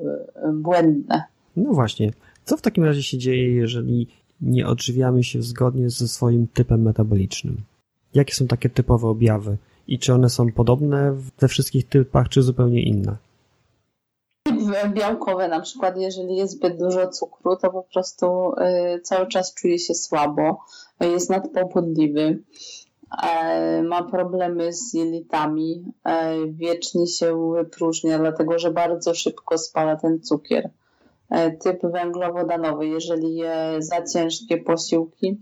[0.54, 1.24] błędne.
[1.56, 2.12] No właśnie.
[2.46, 4.08] Co w takim razie się dzieje, jeżeli
[4.42, 7.58] nie odżywiamy się zgodnie ze swoim typem metabolicznym?
[8.14, 9.58] Jakie są takie typowe objawy?
[9.88, 13.18] I czy one są podobne we wszystkich typach, czy zupełnie inne?
[14.94, 18.52] białkowe na przykład, jeżeli jest zbyt dużo cukru, to po prostu
[18.96, 20.60] y, cały czas czuje się słabo,
[21.00, 22.38] jest nadpobudliwy, e,
[23.84, 30.70] ma problemy z jelitami, e, wiecznie się wypróżnia, dlatego że bardzo szybko spala ten cukier.
[31.30, 35.42] E, typ węglowodanowy, jeżeli je za ciężkie posiłki,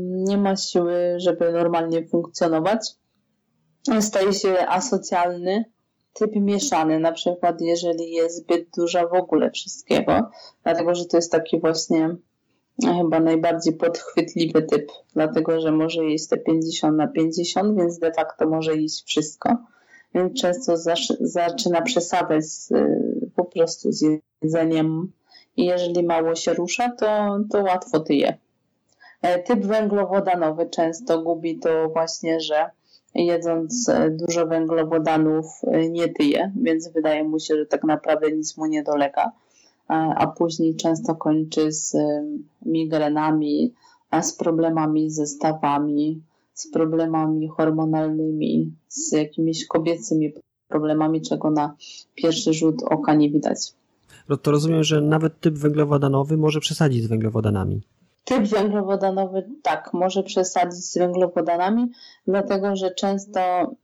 [0.00, 2.96] nie ma siły, żeby normalnie funkcjonować.
[4.00, 5.64] Staje się asocjalny,
[6.12, 10.30] typ mieszany, na przykład jeżeli jest zbyt dużo w ogóle wszystkiego,
[10.62, 12.16] dlatego że to jest taki właśnie e,
[12.88, 18.48] chyba najbardziej podchwytliwy typ, dlatego że może jeść te 50 na 50, więc de facto
[18.48, 19.56] może jeść wszystko.
[20.14, 20.76] Więc często
[21.20, 22.72] zaczyna przesadzać z,
[23.36, 24.04] po prostu z
[24.42, 25.12] jedzeniem
[25.56, 28.38] i jeżeli mało się rusza, to, to łatwo tyje.
[29.22, 32.70] E, typ węglowodanowy często gubi to właśnie, że
[33.14, 38.56] jedząc e, dużo węglowodanów e, nie tyje, więc wydaje mu się, że tak naprawdę nic
[38.56, 39.32] mu nie dolega,
[39.92, 42.24] a później często kończy z e,
[42.66, 43.74] migrenami,
[44.22, 46.22] z problemami ze stawami,
[46.54, 50.32] z problemami hormonalnymi, z jakimiś kobiecymi
[50.68, 51.76] problemami, czego na
[52.14, 53.58] pierwszy rzut oka nie widać.
[54.28, 57.82] No to rozumiem, że nawet typ węglowodanowy może przesadzić z węglowodanami.
[58.24, 61.90] Typ węglowodanowy tak, może przesadzić z węglowodanami,
[62.26, 63.40] dlatego że często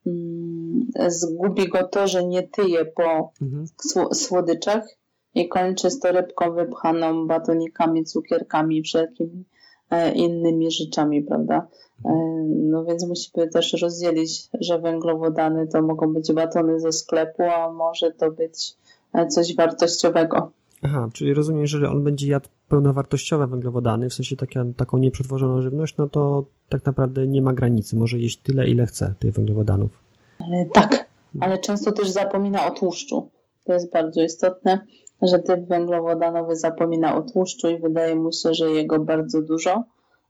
[0.07, 3.67] mm, zgubi go to, że nie tyje po mhm.
[4.13, 4.99] słodyczach
[5.35, 9.45] i kończy z torebką wypchaną batonikami, cukierkami, wszelkimi
[9.91, 11.67] e, innymi rzeczami, prawda?
[12.05, 12.11] E,
[12.49, 18.13] no więc musimy też rozdzielić, że węglowodany to mogą być batony ze sklepu, a może
[18.13, 18.77] to być
[19.15, 20.51] e, coś wartościowego.
[20.83, 25.97] Aha, czyli rozumiem, że on będzie jadł pełnowartościowe węglowodany, w sensie taka, taką nieprzetworzoną żywność,
[25.97, 27.97] no to tak naprawdę nie ma granicy.
[27.97, 29.91] Może jeść tyle, ile chce tych węglowodanów.
[30.73, 31.09] Tak,
[31.41, 33.31] ale często też zapomina o tłuszczu.
[33.65, 34.87] To jest bardzo istotne,
[35.23, 39.85] że typ węglowodanowy zapomina o tłuszczu i wydaje mu się, że jego bardzo dużo,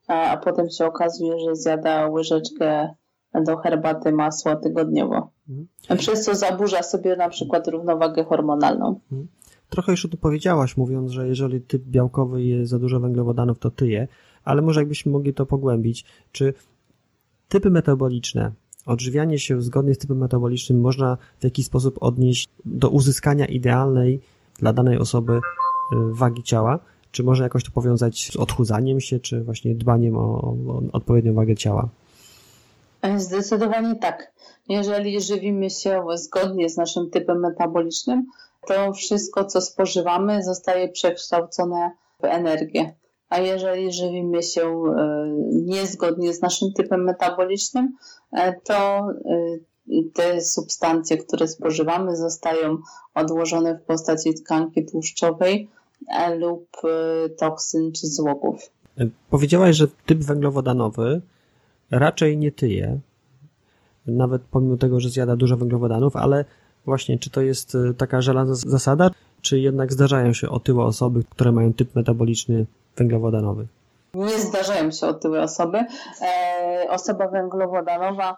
[0.06, 2.94] a, a potem się okazuje, że zjada łyżeczkę
[3.34, 5.30] do herbaty masła tygodniowo.
[5.48, 5.98] Mhm.
[5.98, 9.00] Przez co zaburza sobie na przykład równowagę hormonalną.
[9.12, 9.28] Mhm.
[9.70, 13.70] Trochę już o tym powiedziałaś, mówiąc, że jeżeli typ białkowy jest za dużo węglowodanów, to
[13.70, 14.08] tyje,
[14.44, 16.04] ale może jakbyśmy mogli to pogłębić.
[16.32, 16.54] Czy
[17.48, 18.52] typy metaboliczne,
[18.86, 24.20] odżywianie się zgodnie z typem metabolicznym można w jakiś sposób odnieść do uzyskania idealnej
[24.58, 25.40] dla danej osoby y,
[25.92, 26.78] wagi ciała?
[27.12, 31.56] Czy może jakoś to powiązać z odchudzaniem się, czy właśnie dbaniem o, o odpowiednią wagę
[31.56, 31.88] ciała?
[33.16, 34.32] Zdecydowanie tak.
[34.68, 38.26] Jeżeli żywimy się zgodnie z naszym typem metabolicznym,
[38.66, 41.90] to wszystko, co spożywamy, zostaje przekształcone
[42.20, 42.94] w energię.
[43.28, 47.96] A jeżeli żywimy się e, niezgodnie z naszym typem metabolicznym,
[48.32, 49.58] e, to e,
[50.14, 52.78] te substancje, które spożywamy, zostają
[53.14, 55.68] odłożone w postaci tkanki tłuszczowej
[56.38, 56.68] lub
[57.38, 58.70] toksyn czy złogów.
[59.30, 61.20] Powiedziałaś, że typ węglowodanowy
[61.90, 62.98] raczej nie tyje,
[64.06, 66.44] nawet pomimo tego, że zjada dużo węglowodanów, ale
[66.88, 69.10] Właśnie, czy to jest e, taka żelazna zasada,
[69.42, 73.66] czy jednak zdarzają się otyłe osoby, które mają typ metaboliczny węglowodanowy?
[74.14, 75.78] Nie zdarzają się otyłe osoby.
[76.22, 78.36] E, osoba węglowodanowa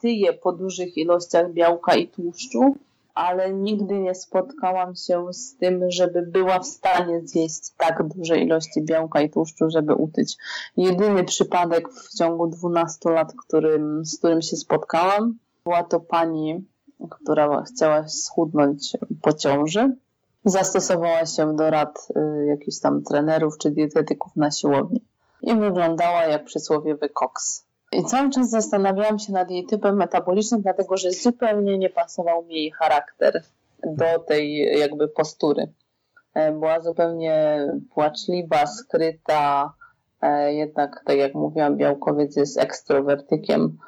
[0.00, 2.76] tyje po dużych ilościach białka i tłuszczu,
[3.14, 8.82] ale nigdy nie spotkałam się z tym, żeby była w stanie zjeść tak duże ilości
[8.82, 10.36] białka i tłuszczu, żeby utyć.
[10.76, 16.64] Jedyny przypadek w ciągu 12 lat, którym, z którym się spotkałam, była to pani
[17.10, 19.96] która chciała schudnąć po ciąży,
[20.44, 25.00] zastosowała się do rad y, jakichś tam trenerów czy dietetyków na siłowni
[25.42, 27.65] i wyglądała jak przysłowiowy koks.
[27.92, 32.54] I cały czas zastanawiałam się nad jej typem metabolicznym, dlatego że zupełnie nie pasował mi
[32.54, 33.42] jej charakter
[33.84, 35.72] do tej jakby postury.
[36.34, 37.58] E, była zupełnie
[37.94, 39.72] płaczliwa, skryta,
[40.22, 43.78] e, jednak tak jak mówiłam, białkowiec jest ekstrowertykiem,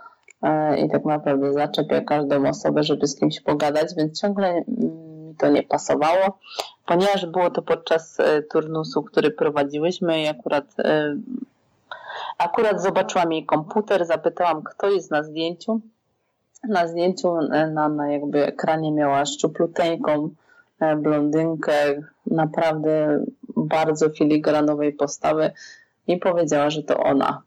[0.43, 5.51] E, i tak naprawdę zaczepia każdą osobę, żeby z kimś pogadać, więc ciągle mi to
[5.51, 6.39] nie pasowało,
[6.87, 8.19] ponieważ było to podczas
[8.51, 10.65] turnusu, który prowadziłyśmy i akurat
[12.39, 15.81] akurat zobaczyłam jej komputer, zapytałam, kto jest na zdjęciu.
[16.69, 17.35] Na zdjęciu
[17.73, 20.31] na, na jakby ekranie miała szczupluteńką
[20.97, 21.73] blondynkę,
[22.27, 23.25] naprawdę
[23.57, 25.51] bardzo filigranowej postawy
[26.07, 27.43] i powiedziała, że to ona.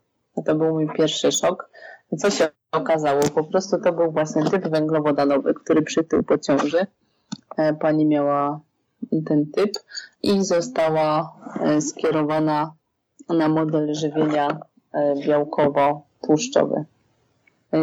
[0.46, 1.70] To był mój pierwszy szok.
[2.18, 3.22] Co się okazało?
[3.36, 6.88] Po prostu to był właśnie typ węglowodanowy, który przytył po ciąży.
[7.58, 8.60] E, pani miała
[9.26, 9.72] ten typ
[10.24, 12.74] i została e, skierowana
[13.30, 14.60] na model żywienia e,
[15.26, 16.86] białkowo-tłuszczowy.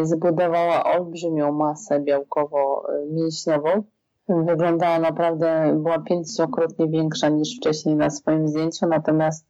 [0.03, 3.83] Zbudowała olbrzymią masę białkowo-mięśniową.
[4.29, 9.47] Wyglądała naprawdę, była pięciokrotnie większa niż wcześniej na swoim zdjęciu, natomiast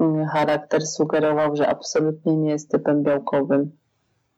[0.00, 3.70] mm, charakter sugerował, że absolutnie nie jest typem białkowym.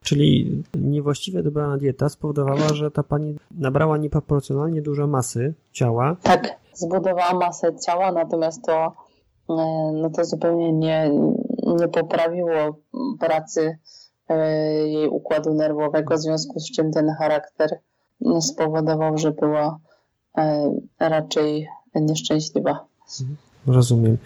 [0.03, 6.15] Czyli niewłaściwie dobrana dieta spowodowała, że ta pani nabrała nieproporcjonalnie dużo masy ciała.
[6.23, 8.93] Tak, zbudowała masę ciała, natomiast to,
[9.49, 11.11] e, no to zupełnie nie,
[11.65, 12.79] nie poprawiło
[13.19, 13.77] pracy
[14.29, 14.37] e,
[14.87, 17.79] jej układu nerwowego, w związku z czym ten charakter
[18.41, 19.79] spowodował, że była
[20.37, 22.85] e, raczej nieszczęśliwa.
[23.67, 24.17] Rozumiem.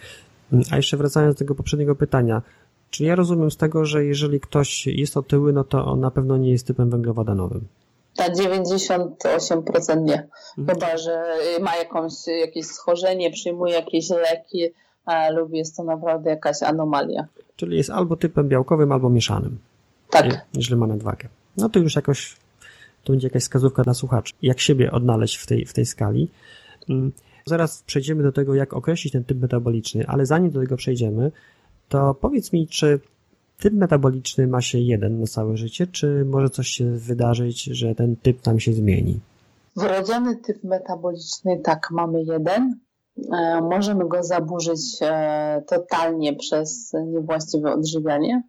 [0.71, 2.41] A jeszcze wracając do tego poprzedniego pytania,
[2.89, 6.37] czy ja rozumiem z tego, że jeżeli ktoś jest otyły, no to on na pewno
[6.37, 7.67] nie jest typem węglowodanowym?
[8.15, 10.27] Ta 98% nie.
[10.57, 10.67] Mhm.
[10.67, 11.23] Chyba, że
[11.61, 14.69] ma jakąś, jakieś schorzenie, przyjmuje jakieś leki
[15.31, 17.27] lub jest to naprawdę jakaś anomalia.
[17.55, 19.57] Czyli jest albo typem białkowym, albo mieszanym.
[20.09, 20.45] Tak.
[20.53, 21.29] Jeżeli ma nadwagę.
[21.57, 22.37] No to już jakoś,
[23.03, 26.31] to będzie jakaś wskazówka dla słuchaczy, jak siebie odnaleźć w tej, w tej skali.
[26.89, 27.11] Mm,
[27.45, 31.31] zaraz przejdziemy do tego, jak określić ten typ metaboliczny, ale zanim do tego przejdziemy,
[31.89, 32.99] to powiedz mi, czy
[33.59, 38.15] typ metaboliczny ma się jeden na całe życie, czy może coś się wydarzyć, że ten
[38.15, 39.19] typ tam się zmieni?
[39.75, 42.79] Wrodzony typ metaboliczny, tak, mamy jeden.
[43.31, 48.43] E, możemy go zaburzyć e, totalnie przez niewłaściwe odżywianie,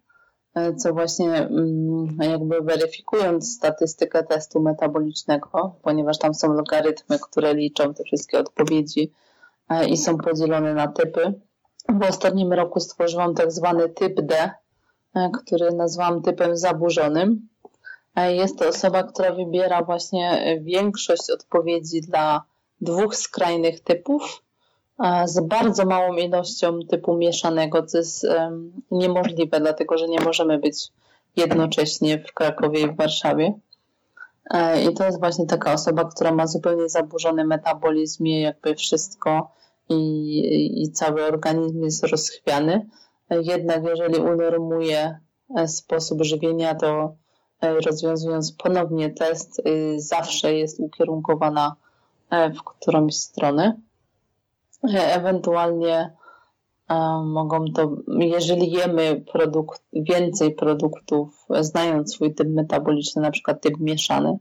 [0.55, 7.93] e, co właśnie mm, jakby weryfikując statystykę testu metabolicznego, ponieważ tam są logarytmy, które liczą
[7.93, 9.13] te wszystkie odpowiedzi
[9.87, 11.33] i są podzielone na typy,
[11.89, 14.51] w ostatnim roku stworzyłam tak zwany typ D,
[15.33, 17.47] który nazwałam typem zaburzonym.
[18.29, 22.43] Jest to osoba, która wybiera właśnie większość odpowiedzi dla
[22.81, 24.43] dwóch skrajnych typów
[25.25, 28.27] z bardzo małą ilością typu mieszanego, co jest
[28.91, 30.87] niemożliwe, dlatego że nie możemy być
[31.35, 33.53] jednocześnie w Krakowie i w Warszawie.
[34.89, 39.51] I to jest właśnie taka osoba, która ma zupełnie zaburzony metabolizm i jakby wszystko
[39.89, 42.85] i, i cały organizm jest rozchwiany.
[43.29, 45.19] Jednak jeżeli unormuje
[45.57, 47.15] e, sposób żywienia, to
[47.61, 51.75] e, rozwiązując ponownie test, y, zawsze jest ukierunkowana
[52.29, 53.77] e, w którąś stronę.
[54.89, 56.11] Ewentualnie
[57.23, 64.37] mogą to, jeżeli jemy produkt, więcej produktów, znając swój typ metaboliczny, na przykład typ mieszany,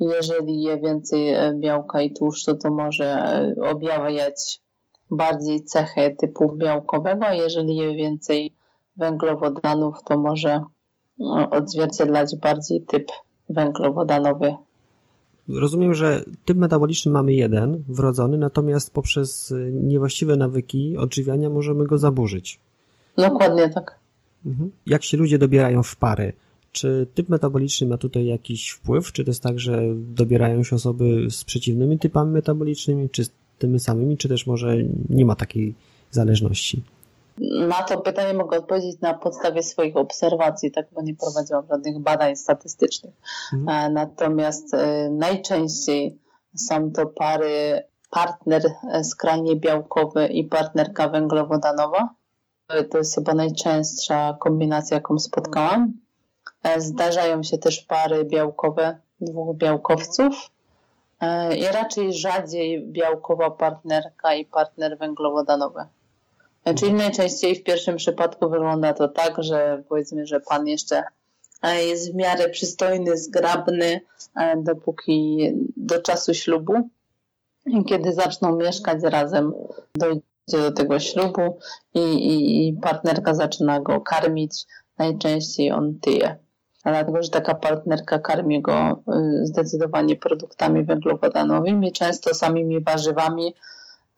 [0.00, 4.60] jeżeli je więcej białka i tłuszczu, to może objawiać
[5.10, 8.54] bardziej cechy typu białkowego, jeżeli je więcej
[8.96, 10.62] węglowodanów, to może
[11.18, 13.06] no, odzwierciedlać bardziej typ
[13.48, 14.56] węglowodanowy.
[15.48, 22.60] Rozumiem, że typ metaboliczny mamy jeden, wrodzony, natomiast poprzez niewłaściwe nawyki odżywiania możemy go zaburzyć.
[23.16, 23.98] Dokładnie tak.
[24.46, 24.70] Mhm.
[24.86, 26.32] Jak się ludzie dobierają w pary?
[26.72, 29.12] Czy typ metaboliczny ma tutaj jakiś wpływ?
[29.12, 33.22] Czy to jest tak, że dobierają się osoby z przeciwnymi typami metabolicznymi, czy
[33.58, 34.76] tymi samymi, czy też może
[35.08, 35.74] nie ma takiej
[36.10, 36.82] zależności?
[37.40, 42.36] Na to pytanie mogę odpowiedzieć na podstawie swoich obserwacji, tak, bo nie prowadziłam żadnych badań
[42.36, 43.14] statystycznych.
[43.52, 43.68] Mhm.
[43.68, 46.18] E, natomiast e, najczęściej
[46.56, 52.08] są to pary partner e, skrajnie białkowy i partnerka węglowodanowa.
[52.90, 55.92] To jest chyba najczęstsza kombinacja, jaką spotkałam.
[56.76, 60.50] Zdarzają się też pary białkowe dwóch białkowców
[61.58, 65.84] i raczej rzadziej białkowa partnerka i partner węglowodanowy.
[66.68, 71.02] E, czyli najczęściej w pierwszym przypadku wygląda to tak, że powiedzmy, że pan jeszcze
[71.62, 74.00] e, jest w miarę przystojny, zgrabny,
[74.56, 76.72] dopóki do czasu ślubu.
[77.88, 79.52] Kiedy zaczną mieszkać razem,
[79.94, 81.58] dojdzie do tego ślubu
[81.94, 84.66] i, i, i partnerka zaczyna go karmić,
[84.98, 86.36] najczęściej on tyje
[86.84, 89.02] dlatego że taka partnerka karmi go
[89.42, 93.54] y, zdecydowanie produktami węglowodanowymi, często samymi warzywami.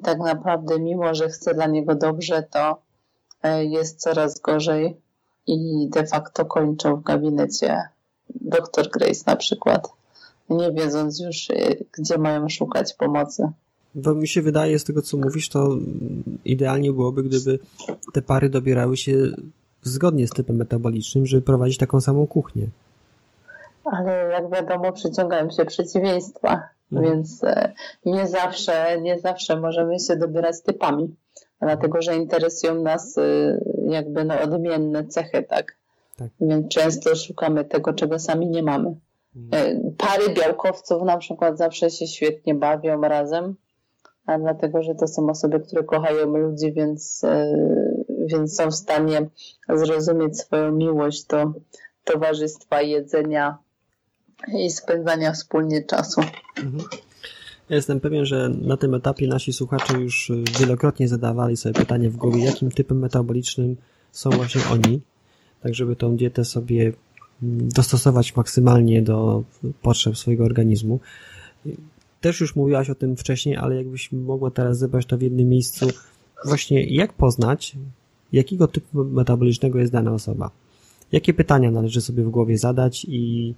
[0.03, 2.83] Tak naprawdę, mimo że chce dla niego dobrze, to
[3.45, 4.97] y, jest coraz gorzej
[5.47, 7.83] i de facto kończą w gabinecie
[8.35, 9.89] dr Grace na przykład,
[10.51, 13.49] nie wiedząc już, y, gdzie mają szukać pomocy.
[13.95, 15.69] Bo mi się wydaje, z tego co mówisz, to
[16.45, 17.59] idealnie byłoby, gdyby
[18.13, 19.13] te pary dobierały się
[19.83, 22.67] zgodnie z typem metabolicznym, żeby prowadzić taką samą kuchnię.
[23.85, 26.69] Ale jak wiadomo, przyciągają się przeciwieństwa.
[26.93, 27.73] Więc e,
[28.05, 31.17] nie zawsze, nie zawsze możemy się dobierać typami,
[31.61, 33.23] dlatego że interesują nas e,
[33.89, 35.77] jakby no odmienne cechy, tak?
[36.17, 36.29] Tak.
[36.41, 38.95] Więc często szukamy tego, czego sami nie mamy.
[39.37, 39.95] Mhm.
[39.99, 43.55] Pary białkowców na przykład zawsze się świetnie bawią razem,
[44.27, 47.23] a dlatego, że to są osoby, które kochają ludzi, więc,
[48.27, 49.29] więc są w stanie
[49.69, 51.53] zrozumieć swoją miłość do
[52.05, 53.59] towarzystwa, jedzenia
[54.49, 56.21] i spędzania wspólnie czasu.
[56.57, 56.85] Mhm.
[57.71, 62.17] Ja jestem pewien, że na tym etapie nasi słuchacze już wielokrotnie zadawali sobie pytanie w
[62.17, 63.77] głowie, jakim typem metabolicznym
[64.13, 65.01] są właśnie oni,
[65.63, 66.93] tak żeby tą dietę sobie
[67.43, 69.45] mm, dostosować maksymalnie do
[69.83, 71.01] potrzeb swojego organizmu.
[72.21, 75.87] Też już mówiłaś o tym wcześniej, ale jakbyś mogła teraz zebrać to w jednym miejscu,
[76.45, 77.77] właśnie jak poznać,
[78.33, 80.51] jakiego typu metabolicznego jest dana osoba.
[81.13, 83.55] Jakie pytania należy sobie w głowie zadać i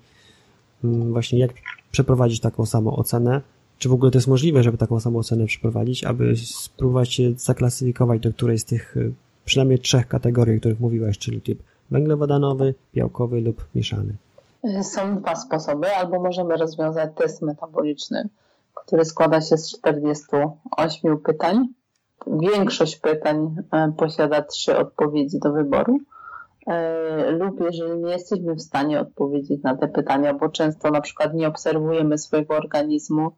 [0.85, 1.51] właśnie jak
[1.93, 3.41] przeprowadzić taką samą ocenę,
[3.79, 8.21] czy w ogóle to jest możliwe, żeby taką samą ocenę przeprowadzić, aby spróbować się zaklasyfikować
[8.21, 9.13] do której z tych y,
[9.45, 14.17] przynajmniej trzech kategorii, o których mówiłaś, czyli typ węglowodanowy, białkowy lub mieszany.
[14.83, 18.29] Są dwa sposoby, albo możemy rozwiązać test metaboliczny,
[18.75, 21.69] który składa się z 48 pytań.
[22.27, 25.99] Większość pytań e, posiada trzy odpowiedzi do wyboru.
[26.67, 31.35] E, lub jeżeli nie jesteśmy w stanie odpowiedzieć na te pytania, bo często na przykład
[31.35, 33.31] nie obserwujemy swojego organizmu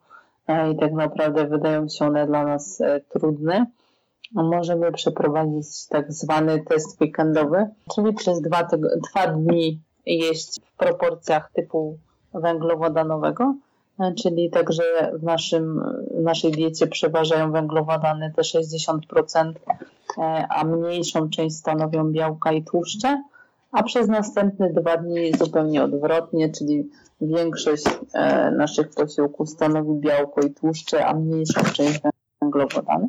[0.47, 3.65] e, i tak naprawdę wydają się one dla nas trudne,
[4.31, 8.67] możemy przeprowadzić tak zwany test weekendowy, czyli przez dwa,
[9.11, 11.97] dwa dni jeść w proporcjach typu
[12.33, 13.55] węglowodanowego, e,
[14.17, 19.53] czyli także w, naszym, w naszej diecie przeważają węglowodany te 60%,
[20.17, 23.23] e, a mniejszą część stanowią białka i tłuszcze,
[23.71, 26.89] a przez następne dwa dni zupełnie odwrotnie, czyli
[27.21, 27.83] większość
[28.13, 31.99] e, naszych posiłków stanowi białko i tłuszcze, a mniejszą część
[32.41, 33.07] węglowodany.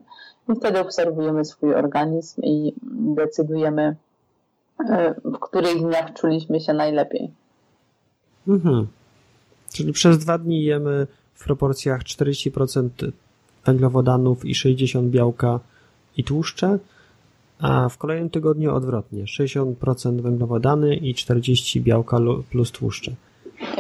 [0.49, 3.97] I wtedy obserwujemy swój organizm i decydujemy,
[4.89, 7.31] e, w których dniach czuliśmy się najlepiej.
[8.49, 8.87] Mhm.
[9.77, 12.89] Czyli przez dwa dni jemy w proporcjach 40%
[13.67, 15.61] węglowodanów i 60% białka
[16.17, 16.79] i tłuszcze,
[17.59, 22.19] a w kolejnym tygodniu odwrotnie 60% węglowodany i 40% białka
[22.51, 23.13] plus tłuszcze.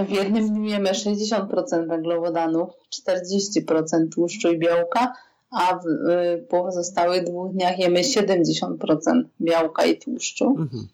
[0.08, 2.70] W jednym dniu jemy 60% węglowodanów,
[3.08, 5.12] 40% tłuszczu i białka,
[5.50, 10.88] a w y, pozostałych dwóch dniach jemy 70% białka i tłuszczu, mhm.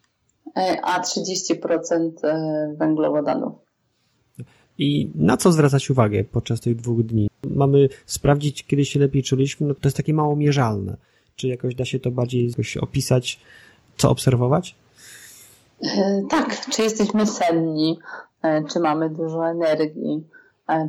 [0.57, 3.53] E, a 30% e, węglowodanów.
[4.79, 7.31] I na co zwracać uwagę podczas tych dwóch dni?
[7.51, 10.97] Mamy sprawdzić, kiedy się lepiej czuliśmy, no to jest takie mało mierzalne.
[11.37, 13.41] Czy jakoś da się to bardziej jakoś opisać,
[13.97, 14.75] co obserwować?
[15.83, 17.99] E, tak, czy jesteśmy senni,
[18.73, 20.25] czy mamy dużo energii,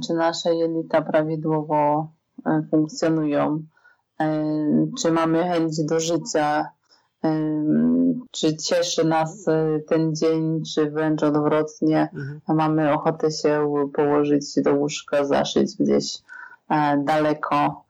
[0.08, 2.08] czy nasze jelita prawidłowo
[2.46, 3.64] E, funkcjonują,
[4.20, 4.44] e,
[5.02, 6.66] czy mamy chęć do życia, e,
[8.32, 9.46] czy cieszy nas
[9.88, 12.42] ten dzień, czy wręcz odwrotnie, mhm.
[12.48, 16.18] mamy ochotę się położyć do łóżka, zaszyć gdzieś
[16.98, 17.84] daleko,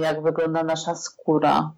[0.00, 1.72] jak wygląda nasza skóra,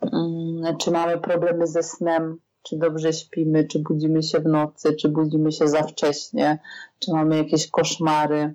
[0.00, 5.08] mm, czy mamy problemy ze snem, czy dobrze śpimy, czy budzimy się w nocy, czy
[5.08, 6.58] budzimy się za wcześnie,
[6.98, 8.54] czy mamy jakieś koszmary.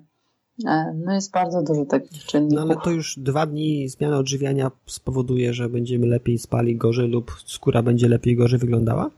[0.66, 2.56] E, no jest bardzo dużo takich czynników.
[2.56, 7.32] No ale to już dwa dni zmiana odżywiania spowoduje, że będziemy lepiej spali gorzej lub
[7.46, 9.10] skóra będzie lepiej gorzej wyglądała?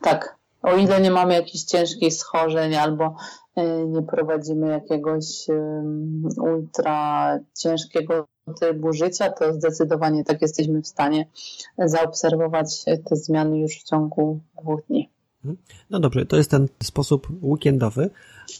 [0.00, 0.40] Tak.
[0.62, 3.16] O ile nie mamy jakichś ciężkich schorzeń albo
[3.56, 5.46] e, nie prowadzimy jakiegoś
[6.36, 8.26] ultra ciężkiego
[8.60, 11.26] trybu życia, to zdecydowanie tak jesteśmy w stanie
[11.78, 15.10] zaobserwować te zmiany już w ciągu dwóch dni.
[15.44, 15.56] Mhm.
[15.90, 18.10] No dobrze, to jest ten sposób weekendowy,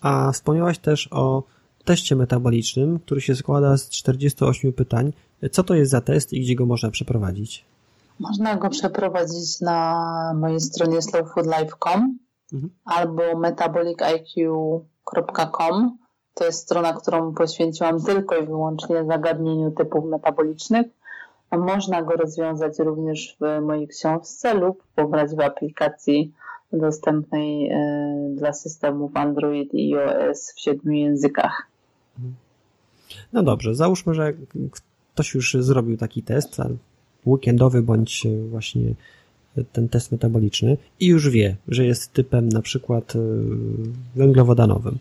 [0.03, 1.43] a wspomniałaś też o
[1.85, 5.13] teście metabolicznym, który się składa z 48 pytań.
[5.53, 7.65] Co to jest za test i gdzie go można przeprowadzić?
[8.19, 12.19] Można go przeprowadzić na mojej stronie slowfoodlife.com
[12.53, 12.73] mhm.
[12.85, 15.99] albo metaboliciq.com.
[16.35, 20.87] To jest strona, którą poświęciłam tylko i wyłącznie zagadnieniu typów metabolicznych.
[21.59, 26.33] Można go rozwiązać również w mojej książce lub pobrać w aplikacji
[26.73, 27.77] dostępnej e,
[28.35, 31.70] dla systemów Android i iOS w siedmiu językach.
[33.33, 34.33] No dobrze, załóżmy, że
[35.13, 36.57] ktoś już zrobił taki test,
[37.27, 38.95] weekendowy bądź właśnie
[39.73, 43.19] ten test metaboliczny i już wie, że jest typem na przykład e,
[44.17, 44.99] węglowodanowym.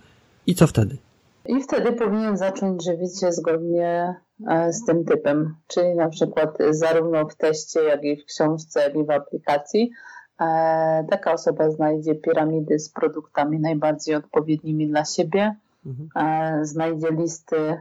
[0.48, 0.98] I co wtedy?
[1.46, 4.16] I wtedy powinien zacząć żywić się zgodnie
[4.48, 8.96] e, z tym typem, czyli na przykład zarówno w teście, jak i w książce, jak
[8.96, 9.92] i w aplikacji.
[10.42, 15.56] E, taka osoba znajdzie piramidy z produktami najbardziej odpowiednimi dla siebie,
[15.86, 16.66] mhm.
[16.66, 17.78] znajdzie listy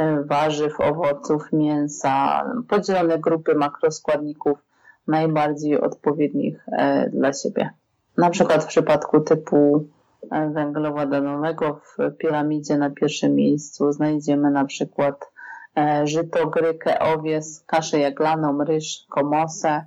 [0.00, 4.58] E, warzyw, owoców, mięsa, podzielone grupy makroskładników
[5.06, 7.70] najbardziej odpowiednich e, dla siebie.
[8.18, 9.86] Na przykład w przypadku typu
[10.30, 15.30] e, węglowodanowego w piramidzie na pierwszym miejscu znajdziemy na przykład
[15.76, 19.84] e, żyto, grykę, owies, kaszę jaglaną, ryż, komosę,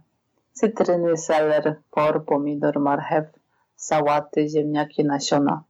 [0.51, 3.25] cytryny, seler, por, pomidor, marchew,
[3.75, 5.63] sałaty, ziemniaki, nasiona.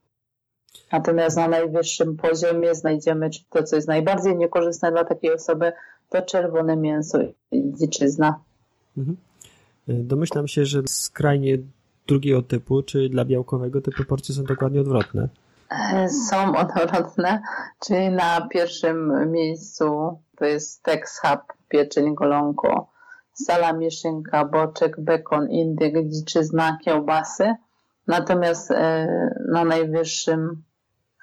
[0.91, 5.71] Natomiast na najwyższym poziomie znajdziemy to, co jest najbardziej niekorzystne dla takiej osoby,
[6.09, 7.19] to czerwone mięso
[7.51, 8.39] i dziczyzna.
[8.97, 9.17] Mhm.
[9.88, 11.57] Domyślam się, że skrajnie
[12.07, 15.30] drugiego typu, czy dla białkowego te proporcje są dokładnie odwrotne.
[16.30, 17.41] Są odwrotne,
[17.86, 22.88] czyli na pierwszym miejscu to jest Tex Hub, pieczeń, golonko,
[23.34, 27.55] salami, szynka, boczek, bekon, indyk, dziczyzna, kiełbasy.
[28.08, 29.08] Natomiast e,
[29.49, 30.64] na najwyższym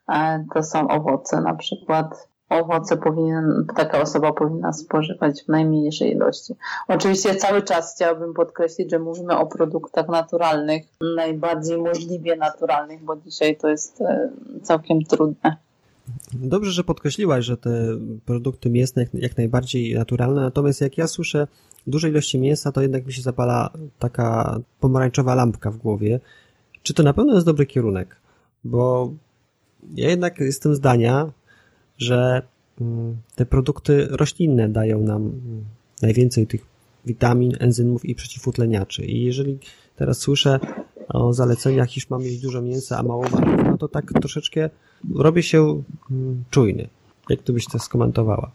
[0.09, 6.55] e, to są owoce, na przykład owoce powinien, taka osoba powinna spożywać w najmniejszej ilości.
[6.89, 10.83] Oczywiście cały czas chciałabym podkreślić, że mówimy o produktach naturalnych,
[11.16, 14.31] najbardziej możliwie naturalnych, bo dzisiaj to jest e,
[14.62, 15.57] całkiem trudne.
[16.33, 17.70] Dobrze, że podkreśliłaś, że te
[18.26, 21.47] produkty mięsne jak najbardziej naturalne, natomiast jak ja słyszę
[21.87, 26.20] duże ilości mięsa, to jednak mi się zapala taka pomarańczowa lampka w głowie.
[26.83, 28.16] Czy to na pewno jest dobry kierunek?
[28.64, 29.12] Bo
[29.95, 31.33] ja jednak jestem zdania,
[31.99, 32.43] że
[32.81, 35.64] mm, te produkty roślinne dają nam mm,
[36.03, 36.66] najwięcej tych
[37.07, 39.05] witamin, enzymów i przeciwutleniaczy.
[39.05, 39.59] I jeżeli
[39.97, 40.61] teraz słyszę
[41.09, 44.70] o zaleceniach, iż mam jeść dużo mięsa, a mało warzyw, no to tak troszeczkę
[45.14, 46.89] robię się mm, czujny.
[47.28, 48.51] Jak tu byś to skomentowała?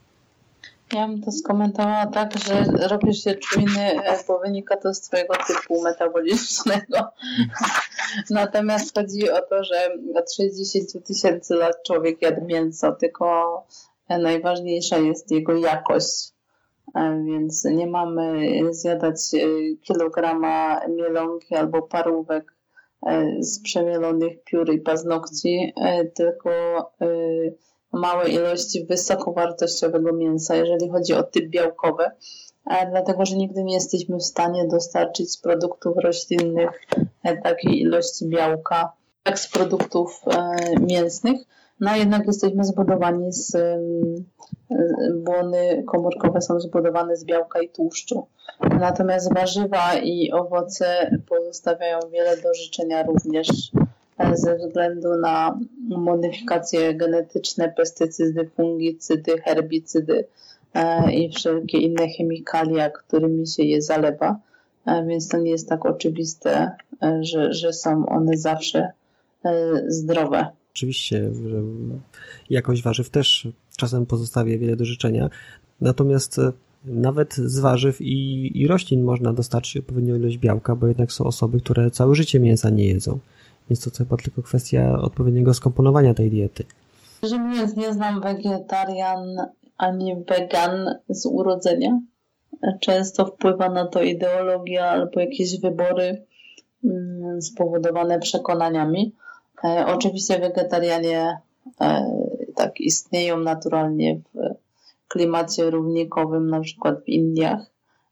[0.93, 5.33] Ja bym to skomentowała tak, że robisz się czujny, e, bo wynika to z twojego
[5.47, 6.97] typu metabolicznego.
[8.29, 13.63] Natomiast chodzi o to, że od 60 tysięcy lat człowiek jadł mięso, tylko
[14.09, 16.33] najważniejsza jest jego jakość.
[16.95, 19.39] E, więc nie mamy zjadać e,
[19.81, 22.55] kilograma mielonki albo parówek
[23.39, 25.73] z przemielonych piór i paznokci,
[26.13, 26.51] tylko
[27.95, 32.03] małe ilości wysokowartościowego mięsa, jeżeli chodzi o typ białkowy,
[32.89, 36.81] dlatego że nigdy nie jesteśmy w stanie dostarczyć z produktów roślinnych
[37.23, 38.91] e, takiej ilości białka
[39.25, 41.39] jak z produktów e, mięsnych.
[41.79, 43.57] No jednak jesteśmy zbudowani z
[45.15, 48.27] błony komórkowe są zbudowane z białka i tłuszczu.
[48.79, 53.47] Natomiast warzywa i owoce pozostawiają wiele do życzenia również
[54.33, 60.25] ze względu na modyfikacje genetyczne, pestycydy, fungicydy, herbicydy
[60.73, 64.39] e, i wszelkie inne chemikalia, którymi się je zalewa.
[64.85, 66.71] E, więc to nie jest tak oczywiste,
[67.03, 68.91] e, że, że są one zawsze
[69.87, 70.47] zdrowe.
[70.73, 71.61] Oczywiście, że
[72.49, 73.47] jakość warzyw też
[73.77, 75.29] czasem pozostawia wiele do życzenia.
[75.81, 76.39] Natomiast
[76.85, 81.59] nawet z warzyw i, i roślin można dostarczyć odpowiednią ilość białka, bo jednak są osoby,
[81.59, 83.19] które całe życie mięsa nie jedzą.
[83.69, 86.63] Jest to chyba tylko kwestia odpowiedniego skomponowania tej diety.
[87.17, 89.37] Szczerze mówiąc, nie znam wegetarian
[89.77, 91.99] ani wegan z urodzenia.
[92.79, 96.25] Często wpływa na to ideologia albo jakieś wybory
[96.83, 99.13] mm, spowodowane przekonaniami.
[99.63, 101.37] E, oczywiście wegetarianie
[101.81, 102.05] e,
[102.55, 104.55] tak istnieją naturalnie w
[105.07, 107.59] klimacie równikowym, na przykład w Indiach,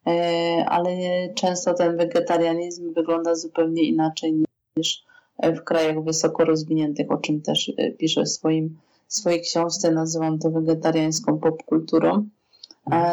[0.07, 0.89] e, ale
[1.35, 4.43] często ten wegetarianizm wygląda zupełnie inaczej
[4.77, 5.03] niż
[5.39, 8.77] w krajach wysoko rozwiniętych, o czym też e, piszę w swoim,
[9.07, 12.27] swojej książce, nazywam to wegetariańską popkulturą.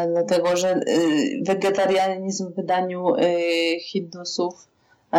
[0.07, 0.81] Dlatego, że e,
[1.45, 3.23] wegetarianizm w wydaniu e,
[3.79, 4.67] Hindusów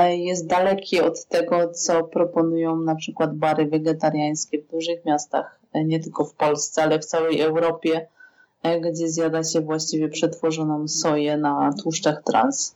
[0.09, 6.25] jest daleki od tego, co proponują na przykład bary wegetariańskie w dużych miastach, nie tylko
[6.25, 8.07] w Polsce, ale w całej Europie,
[8.81, 12.75] gdzie zjada się właściwie przetworzoną soję na tłuszczach trans.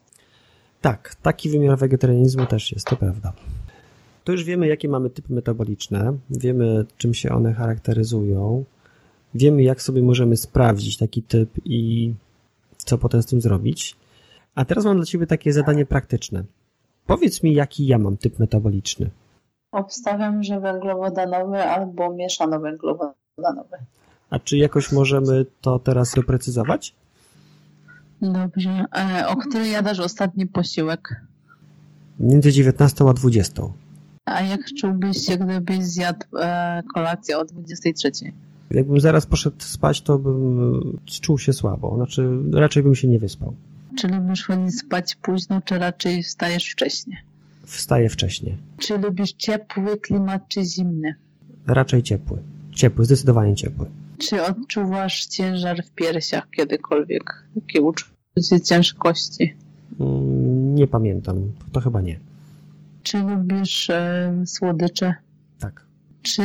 [0.81, 3.33] Tak, taki wymiar wegetarianizmu też jest, to prawda
[4.27, 8.65] to już wiemy, jakie mamy typy metaboliczne, wiemy, czym się one charakteryzują,
[9.35, 12.13] wiemy, jak sobie możemy sprawdzić taki typ i
[12.77, 13.97] co potem z tym zrobić.
[14.55, 16.45] A teraz mam dla Ciebie takie zadanie praktyczne.
[17.07, 19.11] Powiedz mi, jaki ja mam typ metaboliczny.
[19.73, 23.77] Obstawiam, że węglowodanowy albo mieszano-węglowodanowy.
[24.31, 26.95] A czy jakoś możemy to teraz doprecyzować?
[28.23, 28.85] Dobrze.
[28.97, 31.23] E, o której jadasz ostatni posiłek?
[32.21, 33.63] Między 19 a 20.
[34.27, 38.11] A jak czułbyś się, gdybyś zjadł e, kolację o 23?
[38.71, 41.97] Jakbym zaraz poszedł spać, to bym czuł się słabo.
[41.97, 43.55] Znaczy, raczej bym się nie wyspał.
[43.99, 47.17] Czy lubisz chodzić spać późno, czy raczej wstajesz wcześnie?
[47.65, 48.57] Wstaję wcześnie.
[48.79, 51.15] Czy lubisz ciepły klimat, czy zimny?
[51.67, 52.39] Raczej ciepły.
[52.73, 53.87] Ciepły, zdecydowanie ciepły.
[54.19, 57.45] Czy odczuwasz ciężar w piersiach kiedykolwiek?
[57.55, 59.55] Takie uczucie ciężkości?
[60.01, 61.53] Mm, nie pamiętam.
[61.73, 62.19] To chyba nie.
[63.07, 65.15] Czy lubisz e, słodycze?
[65.59, 65.87] Tak.
[66.23, 66.43] Czy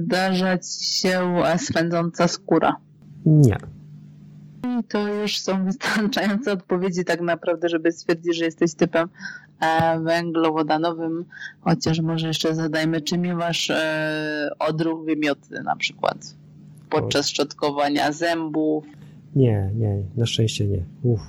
[0.00, 2.76] zdarza ci się e, swędząca skóra?
[3.26, 3.56] Nie.
[4.64, 9.08] I to już są wystarczające odpowiedzi tak naprawdę, żeby stwierdzić, że jesteś typem
[9.60, 11.24] e, węglowodanowym,
[11.60, 16.34] chociaż może jeszcze zadajmy, czy miewasz e, odruch wymiotny na przykład
[16.90, 18.84] podczas szczotkowania zębów.
[19.36, 20.84] Nie, nie, na szczęście nie.
[21.02, 21.20] Uf,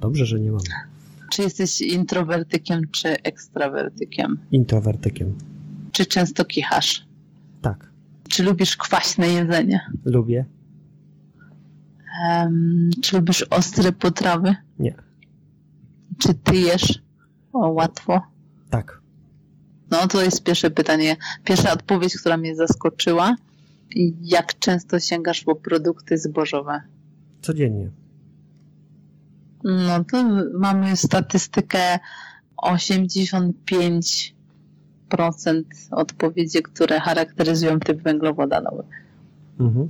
[0.00, 0.62] dobrze, że nie mam.
[1.32, 4.38] Czy jesteś introwertykiem, czy ekstrawertykiem?
[4.50, 5.38] Introwertykiem.
[5.92, 7.06] Czy często kichasz?
[7.62, 7.90] Tak.
[8.28, 9.80] Czy lubisz kwaśne jedzenie?
[10.04, 10.44] Lubię.
[12.28, 14.56] Um, czy lubisz ostre potrawy?
[14.78, 14.94] Nie.
[16.18, 17.02] Czy ty jesz
[17.52, 18.20] o, łatwo?
[18.70, 19.00] Tak.
[19.90, 21.16] No to jest pierwsze pytanie.
[21.44, 23.36] Pierwsza odpowiedź, która mnie zaskoczyła.
[24.22, 26.82] Jak często sięgasz po produkty zbożowe?
[27.42, 27.90] Codziennie.
[29.64, 31.98] No to mamy statystykę
[32.62, 34.32] 85%
[35.90, 38.82] odpowiedzi, które charakteryzują typ węglowodanowy.
[39.60, 39.88] Mhm.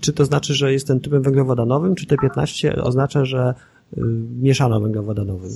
[0.00, 3.54] Czy to znaczy, że jestem typem węglowodanowym, czy te 15 oznacza, że
[3.98, 4.00] y,
[4.40, 5.50] mieszano węglowodanowym?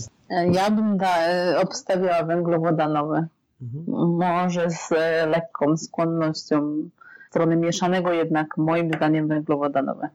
[0.53, 1.17] Ja bym da,
[1.63, 3.27] obstawiała węglowodanowy.
[3.63, 4.09] Mhm.
[4.17, 4.91] Może z
[5.31, 6.89] lekką skłonnością
[7.31, 10.09] strony mieszanego, jednak moim zdaniem węglowodanowe.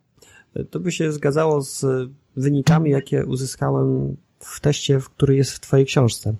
[0.69, 1.85] To by się zgadzało z
[2.35, 6.33] wynikami, jakie uzyskałem w teście, który jest w Twojej książce.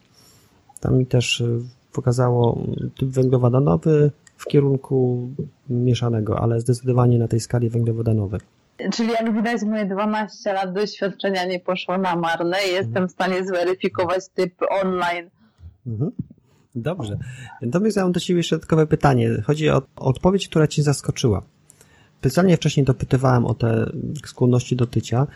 [0.79, 1.59] Tam mi też y,
[1.93, 2.63] pokazało
[2.97, 5.29] typ węglowodanowy w kierunku
[5.69, 8.39] mieszanego, ale zdecydowanie na tej skali węglowodanowej.
[8.93, 13.07] Czyli jak widać moje 12 lat doświadczenia nie poszło na marne i jestem mhm.
[13.07, 15.29] w stanie zweryfikować typ online.
[15.87, 16.11] Mhm.
[16.75, 17.17] Dobrze.
[17.61, 19.29] Natomiast ja mam do Ciebie jeszcze dodatkowe pytanie.
[19.45, 21.41] Chodzi o odpowiedź, która Cię zaskoczyła.
[22.19, 23.91] Specjalnie wcześniej dopytywałem o te
[24.25, 25.27] skłonności do tycia,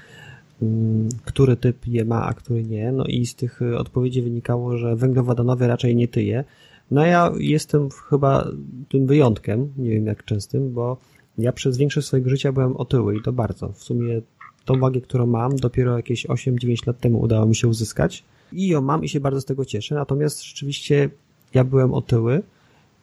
[1.26, 2.92] który typ je ma, a który nie.
[2.92, 6.44] No i z tych odpowiedzi wynikało, że węglowodanowy raczej nie tyje.
[6.92, 8.48] No ja jestem chyba
[8.90, 10.98] tym wyjątkiem, nie wiem jak częstym, bo
[11.38, 13.70] ja przez większość swojego życia byłem otyły i to bardzo.
[13.70, 14.22] W sumie
[14.66, 18.24] tą wagę, którą mam, dopiero jakieś 8-9 lat temu udało mi się uzyskać.
[18.54, 19.96] I ją mam i się bardzo z tego cieszę.
[19.96, 21.10] Natomiast rzeczywiście
[21.54, 22.44] ja byłem otyły.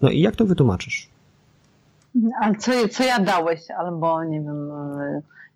[0.00, 1.08] No i jak to wytłumaczysz?
[2.40, 4.70] Ale co, co jadałeś, albo nie wiem,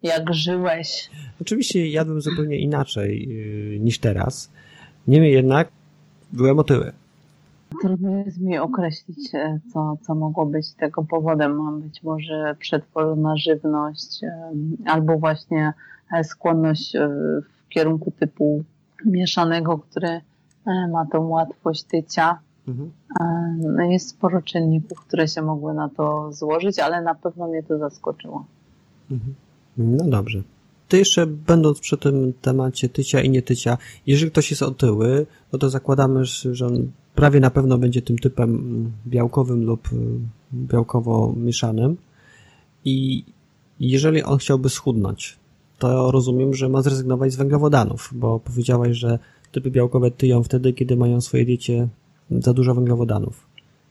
[0.03, 1.11] jak żyłeś?
[1.41, 4.51] Oczywiście jadłem zupełnie inaczej yy, niż teraz.
[5.07, 5.69] Niemniej jednak
[6.33, 6.93] byłem otyły.
[7.83, 11.81] Trudno jest mi określić, e, co, co mogło być tego powodem.
[11.81, 14.53] Być może przetworzona żywność, e,
[14.87, 15.73] albo właśnie
[16.13, 16.93] e, skłonność
[17.43, 18.65] w kierunku typu
[19.05, 20.21] mieszanego, który
[20.93, 22.39] ma tą łatwość tycia.
[22.69, 22.93] Mhm.
[23.59, 27.79] No jest sporo czynników, które się mogły na to złożyć, ale na pewno mnie to
[27.79, 28.47] zaskoczyło.
[29.11, 29.35] Mhm.
[29.79, 30.43] No dobrze.
[30.89, 35.71] Ty jeszcze będąc przy tym temacie tycia i nietycia, jeżeli ktoś jest otyły, no to
[35.71, 39.97] zakładamy, że on prawie na pewno będzie tym typem białkowym lub y,
[40.55, 41.97] białkowo mieszanym
[42.85, 43.25] i
[43.81, 45.39] jeżeli on chciałby schudnąć,
[45.79, 49.19] to rozumiem, że ma zrezygnować z węglowodanów, bo powiedziałaś, że
[49.53, 51.89] typy białkowe tyją wtedy, kiedy mają w swojej diecie
[52.31, 53.47] za dużo węglowodanów.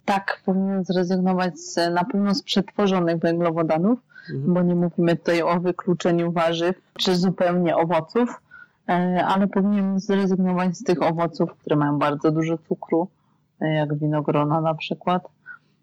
[0.06, 4.00] Tak, powinien zrezygnować z, na pewno z przetworzonych węglowodanów.
[4.34, 8.42] Bo nie mówimy tutaj o wykluczeniu warzyw czy zupełnie owoców,
[8.90, 13.08] e, ale powinien zrezygnować z tych owoców, które mają bardzo dużo cukru,
[13.62, 15.28] e, jak winogrona na przykład,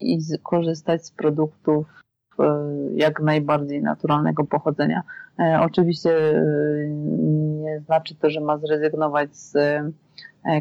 [0.01, 1.86] i korzystać z produktów
[2.38, 2.45] e,
[2.95, 5.03] jak najbardziej naturalnego pochodzenia.
[5.61, 6.11] Oczywiście
[7.62, 9.55] nie znaczy to, że ma zrezygnować z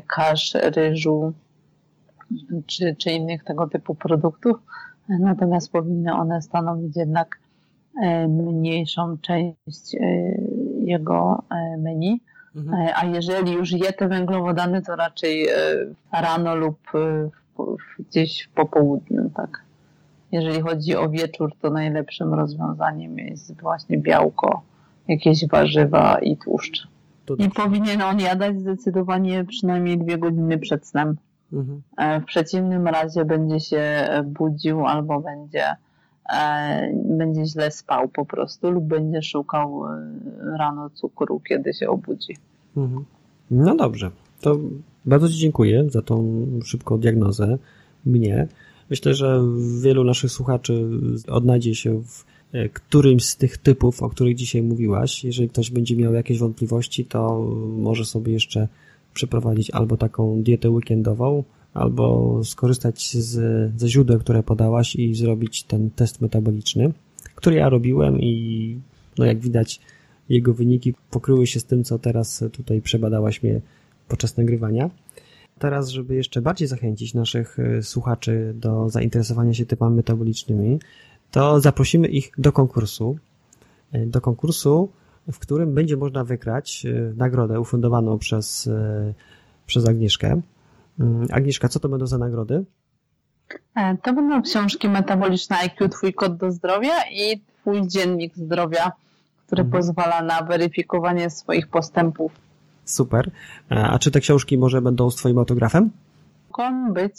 [0.07, 1.33] kasz, ryżu,
[2.65, 4.57] czy, czy innych tego typu produktów,
[5.09, 7.40] natomiast powinny one stanowić jednak
[8.27, 10.07] mniejszą część e,
[10.83, 12.21] jego e, menu.
[12.55, 12.87] Mhm.
[12.95, 15.47] A jeżeli już je te węglowodany, to raczej
[16.11, 16.79] rano lub
[17.99, 19.63] gdzieś w popołudniu, tak.
[20.31, 24.61] Jeżeli chodzi o wieczór, to najlepszym rozwiązaniem jest właśnie białko,
[25.07, 26.87] jakieś warzywa i tłuszcz.
[27.37, 31.17] I powinien on jadać zdecydowanie przynajmniej dwie godziny przed snem.
[31.53, 31.81] Mhm.
[31.97, 35.75] E, w przeciwnym razie będzie się budził albo będzie, e,
[36.93, 40.11] będzie źle spał po prostu lub będzie szukał e,
[40.57, 42.37] rano cukru, kiedy się obudzi.
[42.77, 43.05] Mhm.
[43.51, 44.11] No dobrze.
[44.41, 44.57] To
[45.05, 47.57] bardzo Ci dziękuję za tą szybką diagnozę
[48.05, 48.47] mnie.
[48.89, 49.41] Myślę, że
[49.81, 50.89] wielu naszych słuchaczy
[51.27, 52.25] odnajdzie się w
[52.73, 55.23] którymś z tych typów, o których dzisiaj mówiłaś.
[55.23, 57.39] Jeżeli ktoś będzie miał jakieś wątpliwości, to
[57.77, 58.67] może sobie jeszcze
[59.13, 61.43] przeprowadzić albo taką dietę weekendową,
[61.73, 63.31] albo skorzystać z,
[63.79, 66.93] ze źródeł, które podałaś i zrobić ten test metaboliczny,
[67.35, 68.79] który ja robiłem i
[69.17, 69.79] no jak widać
[70.29, 73.61] jego wyniki pokryły się z tym, co teraz tutaj przebadałaś mnie
[74.07, 74.89] podczas nagrywania.
[75.59, 80.79] teraz, żeby jeszcze bardziej zachęcić naszych y, słuchaczy do zainteresowania się typami metabolicznymi,
[81.31, 83.17] to zaprosimy ich do konkursu.
[83.95, 84.89] Y, do konkursu,
[85.31, 88.69] w którym będzie można wygrać y, nagrodę ufundowaną przez,
[89.65, 90.41] przez Agnieszkę.
[91.31, 92.65] Agnieszka, co to będą za nagrody?
[93.75, 98.91] E, to będą książki metaboliczne IQ, Twój kod do zdrowia i Twój dziennik zdrowia,
[99.45, 99.81] który mhm.
[99.81, 102.31] pozwala na weryfikowanie swoich postępów.
[102.85, 103.31] Super.
[103.71, 105.89] E, a czy te książki może będą z Twoim autografem?
[106.57, 107.13] Mogą być,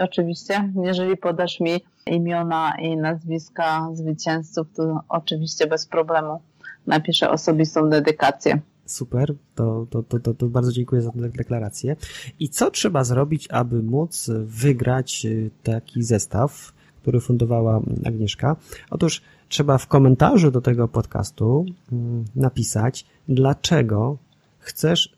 [0.00, 0.72] oczywiście.
[0.82, 6.40] Jeżeli podasz mi imiona i nazwiska zwycięzców, to oczywiście bez problemu
[6.86, 8.60] napiszę osobistą dedykację.
[8.86, 11.96] Super, to, to, to, to, to bardzo dziękuję za tę deklarację.
[12.40, 16.72] I co trzeba zrobić, aby móc wygrać e, taki zestaw,
[17.02, 18.56] który fundowała Agnieszka?
[18.90, 24.18] Otóż trzeba w komentarzu do tego podcastu mm, napisać, dlaczego
[24.58, 25.16] chcesz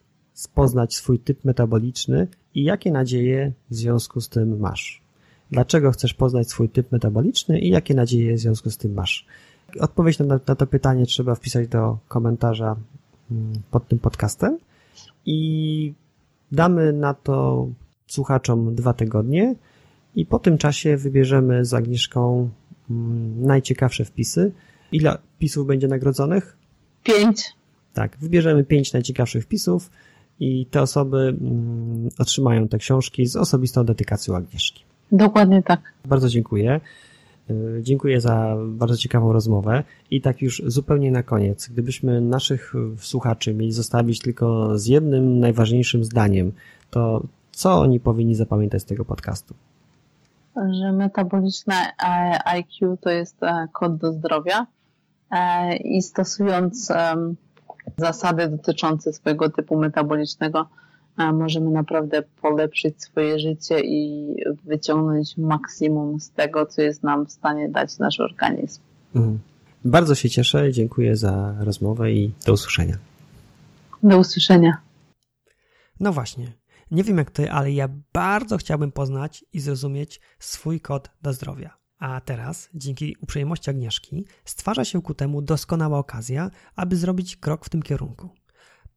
[0.54, 5.02] poznać swój typ metaboliczny i jakie nadzieje w związku z tym masz.
[5.50, 9.26] Dlaczego chcesz poznać swój typ metaboliczny i jakie nadzieje w związku z tym masz?
[9.80, 12.76] Odpowiedź na, na to pytanie trzeba wpisać do komentarza
[13.70, 14.58] pod tym podcastem
[15.26, 15.92] i
[16.52, 17.68] damy na to
[18.06, 19.54] słuchaczom dwa tygodnie
[20.14, 22.50] i po tym czasie wybierzemy z Agnieszką
[22.90, 24.52] mm, najciekawsze wpisy.
[24.92, 26.56] Ile wpisów będzie nagrodzonych?
[27.02, 27.42] Pięć.
[27.94, 29.90] Tak, wybierzemy pięć najciekawszych wpisów
[30.40, 34.84] i te osoby mm, otrzymają te książki z osobistą dedykacją Agnieszki.
[35.12, 35.80] Dokładnie tak.
[36.04, 36.80] Bardzo dziękuję.
[37.50, 39.84] Y, dziękuję za bardzo ciekawą rozmowę.
[40.10, 46.04] I tak już zupełnie na koniec, gdybyśmy naszych słuchaczy mieli zostawić tylko z jednym najważniejszym
[46.04, 46.52] zdaniem,
[46.90, 47.22] to
[47.52, 49.54] co oni powinni zapamiętać z tego podcastu?
[50.56, 54.66] Że metaboliczne e, IQ to jest e, kod do zdrowia
[55.30, 56.92] e, i stosując
[57.96, 60.68] zasady dotyczące swojego typu metabolicznego,
[61.18, 67.68] możemy naprawdę polepszyć swoje życie i wyciągnąć maksimum z tego, co jest nam w stanie
[67.68, 68.80] dać nasz organizm.
[69.14, 69.38] Mhm.
[69.84, 72.98] Bardzo się cieszę, dziękuję za rozmowę i do usłyszenia.
[74.02, 74.76] Do usłyszenia.
[76.00, 76.52] No właśnie.
[76.90, 81.76] Nie wiem jak ty, ale ja bardzo chciałbym poznać i zrozumieć swój kod do zdrowia.
[81.98, 87.68] A teraz, dzięki uprzejmości Agnieszki, stwarza się ku temu doskonała okazja, aby zrobić krok w
[87.68, 88.28] tym kierunku.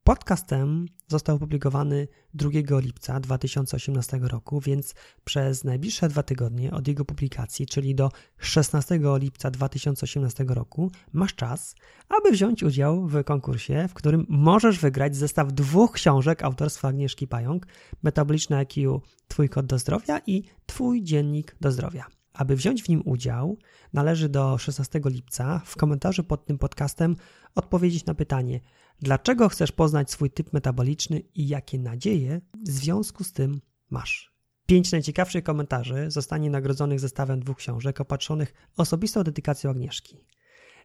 [0.03, 7.05] Podcast ten został opublikowany 2 lipca 2018 roku, więc przez najbliższe dwa tygodnie od jego
[7.05, 11.75] publikacji, czyli do 16 lipca 2018 roku, masz czas,
[12.09, 17.67] aby wziąć udział w konkursie, w którym możesz wygrać zestaw dwóch książek autorstwa Agnieszki Pająk,
[18.03, 22.18] Metaboliczne IQ, Twój kod do zdrowia i Twój dziennik do zdrowia.
[22.39, 23.57] Aby wziąć w nim udział,
[23.93, 27.15] należy do 16 lipca w komentarzu pod tym podcastem
[27.55, 28.59] odpowiedzieć na pytanie,
[29.01, 34.33] dlaczego chcesz poznać swój typ metaboliczny i jakie nadzieje w związku z tym masz.
[34.65, 40.25] Pięć najciekawszych komentarzy zostanie nagrodzonych zestawem dwóch książek opatrzonych osobistą dedykacją Agnieszki.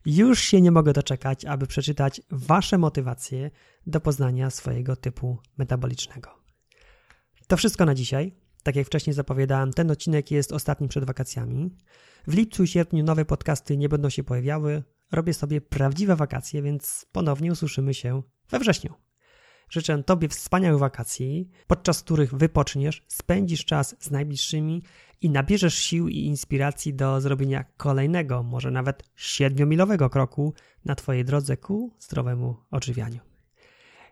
[0.06, 3.50] Już się nie mogę doczekać, aby przeczytać Wasze motywacje
[3.86, 6.30] do poznania swojego typu metabolicznego.
[7.46, 8.43] To wszystko na dzisiaj.
[8.64, 11.70] Tak jak wcześniej zapowiadałem, ten odcinek jest ostatnim przed wakacjami.
[12.26, 14.82] W lipcu i sierpniu nowe podcasty nie będą się pojawiały.
[15.12, 18.94] Robię sobie prawdziwe wakacje, więc ponownie usłyszymy się we wrześniu.
[19.70, 24.82] Życzę Tobie wspaniałych wakacji, podczas których wypoczniesz, spędzisz czas z najbliższymi
[25.20, 30.54] i nabierzesz sił i inspiracji do zrobienia kolejnego, może nawet siedmiomilowego kroku
[30.84, 33.33] na Twojej drodze ku zdrowemu odżywianiu.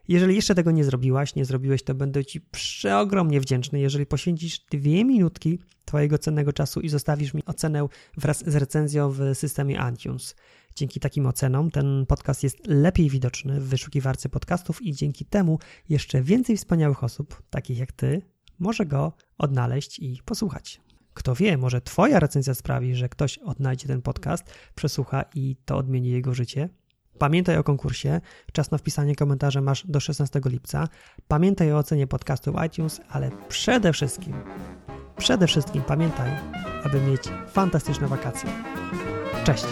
[0.09, 5.05] Jeżeli jeszcze tego nie zrobiłaś, nie zrobiłeś, to będę Ci przeogromnie wdzięczny, jeżeli poświęcisz dwie
[5.05, 7.87] minutki Twojego cennego czasu i zostawisz mi ocenę
[8.17, 10.35] wraz z recenzją w systemie iTunes.
[10.77, 16.23] Dzięki takim ocenom ten podcast jest lepiej widoczny w wyszukiwarce podcastów i dzięki temu jeszcze
[16.23, 18.23] więcej wspaniałych osób, takich jak Ty,
[18.59, 20.81] może go odnaleźć i posłuchać.
[21.15, 24.45] Kto wie, może Twoja recenzja sprawi, że ktoś odnajdzie ten podcast,
[24.75, 26.69] przesłucha i to odmieni jego życie.
[27.19, 28.21] Pamiętaj o konkursie.
[28.53, 30.89] Czas na wpisanie komentarza masz do 16 lipca.
[31.29, 34.35] Pamiętaj o ocenie podcastu w iTunes, ale przede wszystkim,
[35.17, 36.31] przede wszystkim pamiętaj,
[36.85, 38.51] aby mieć fantastyczne wakacje.
[39.45, 39.67] Cześć!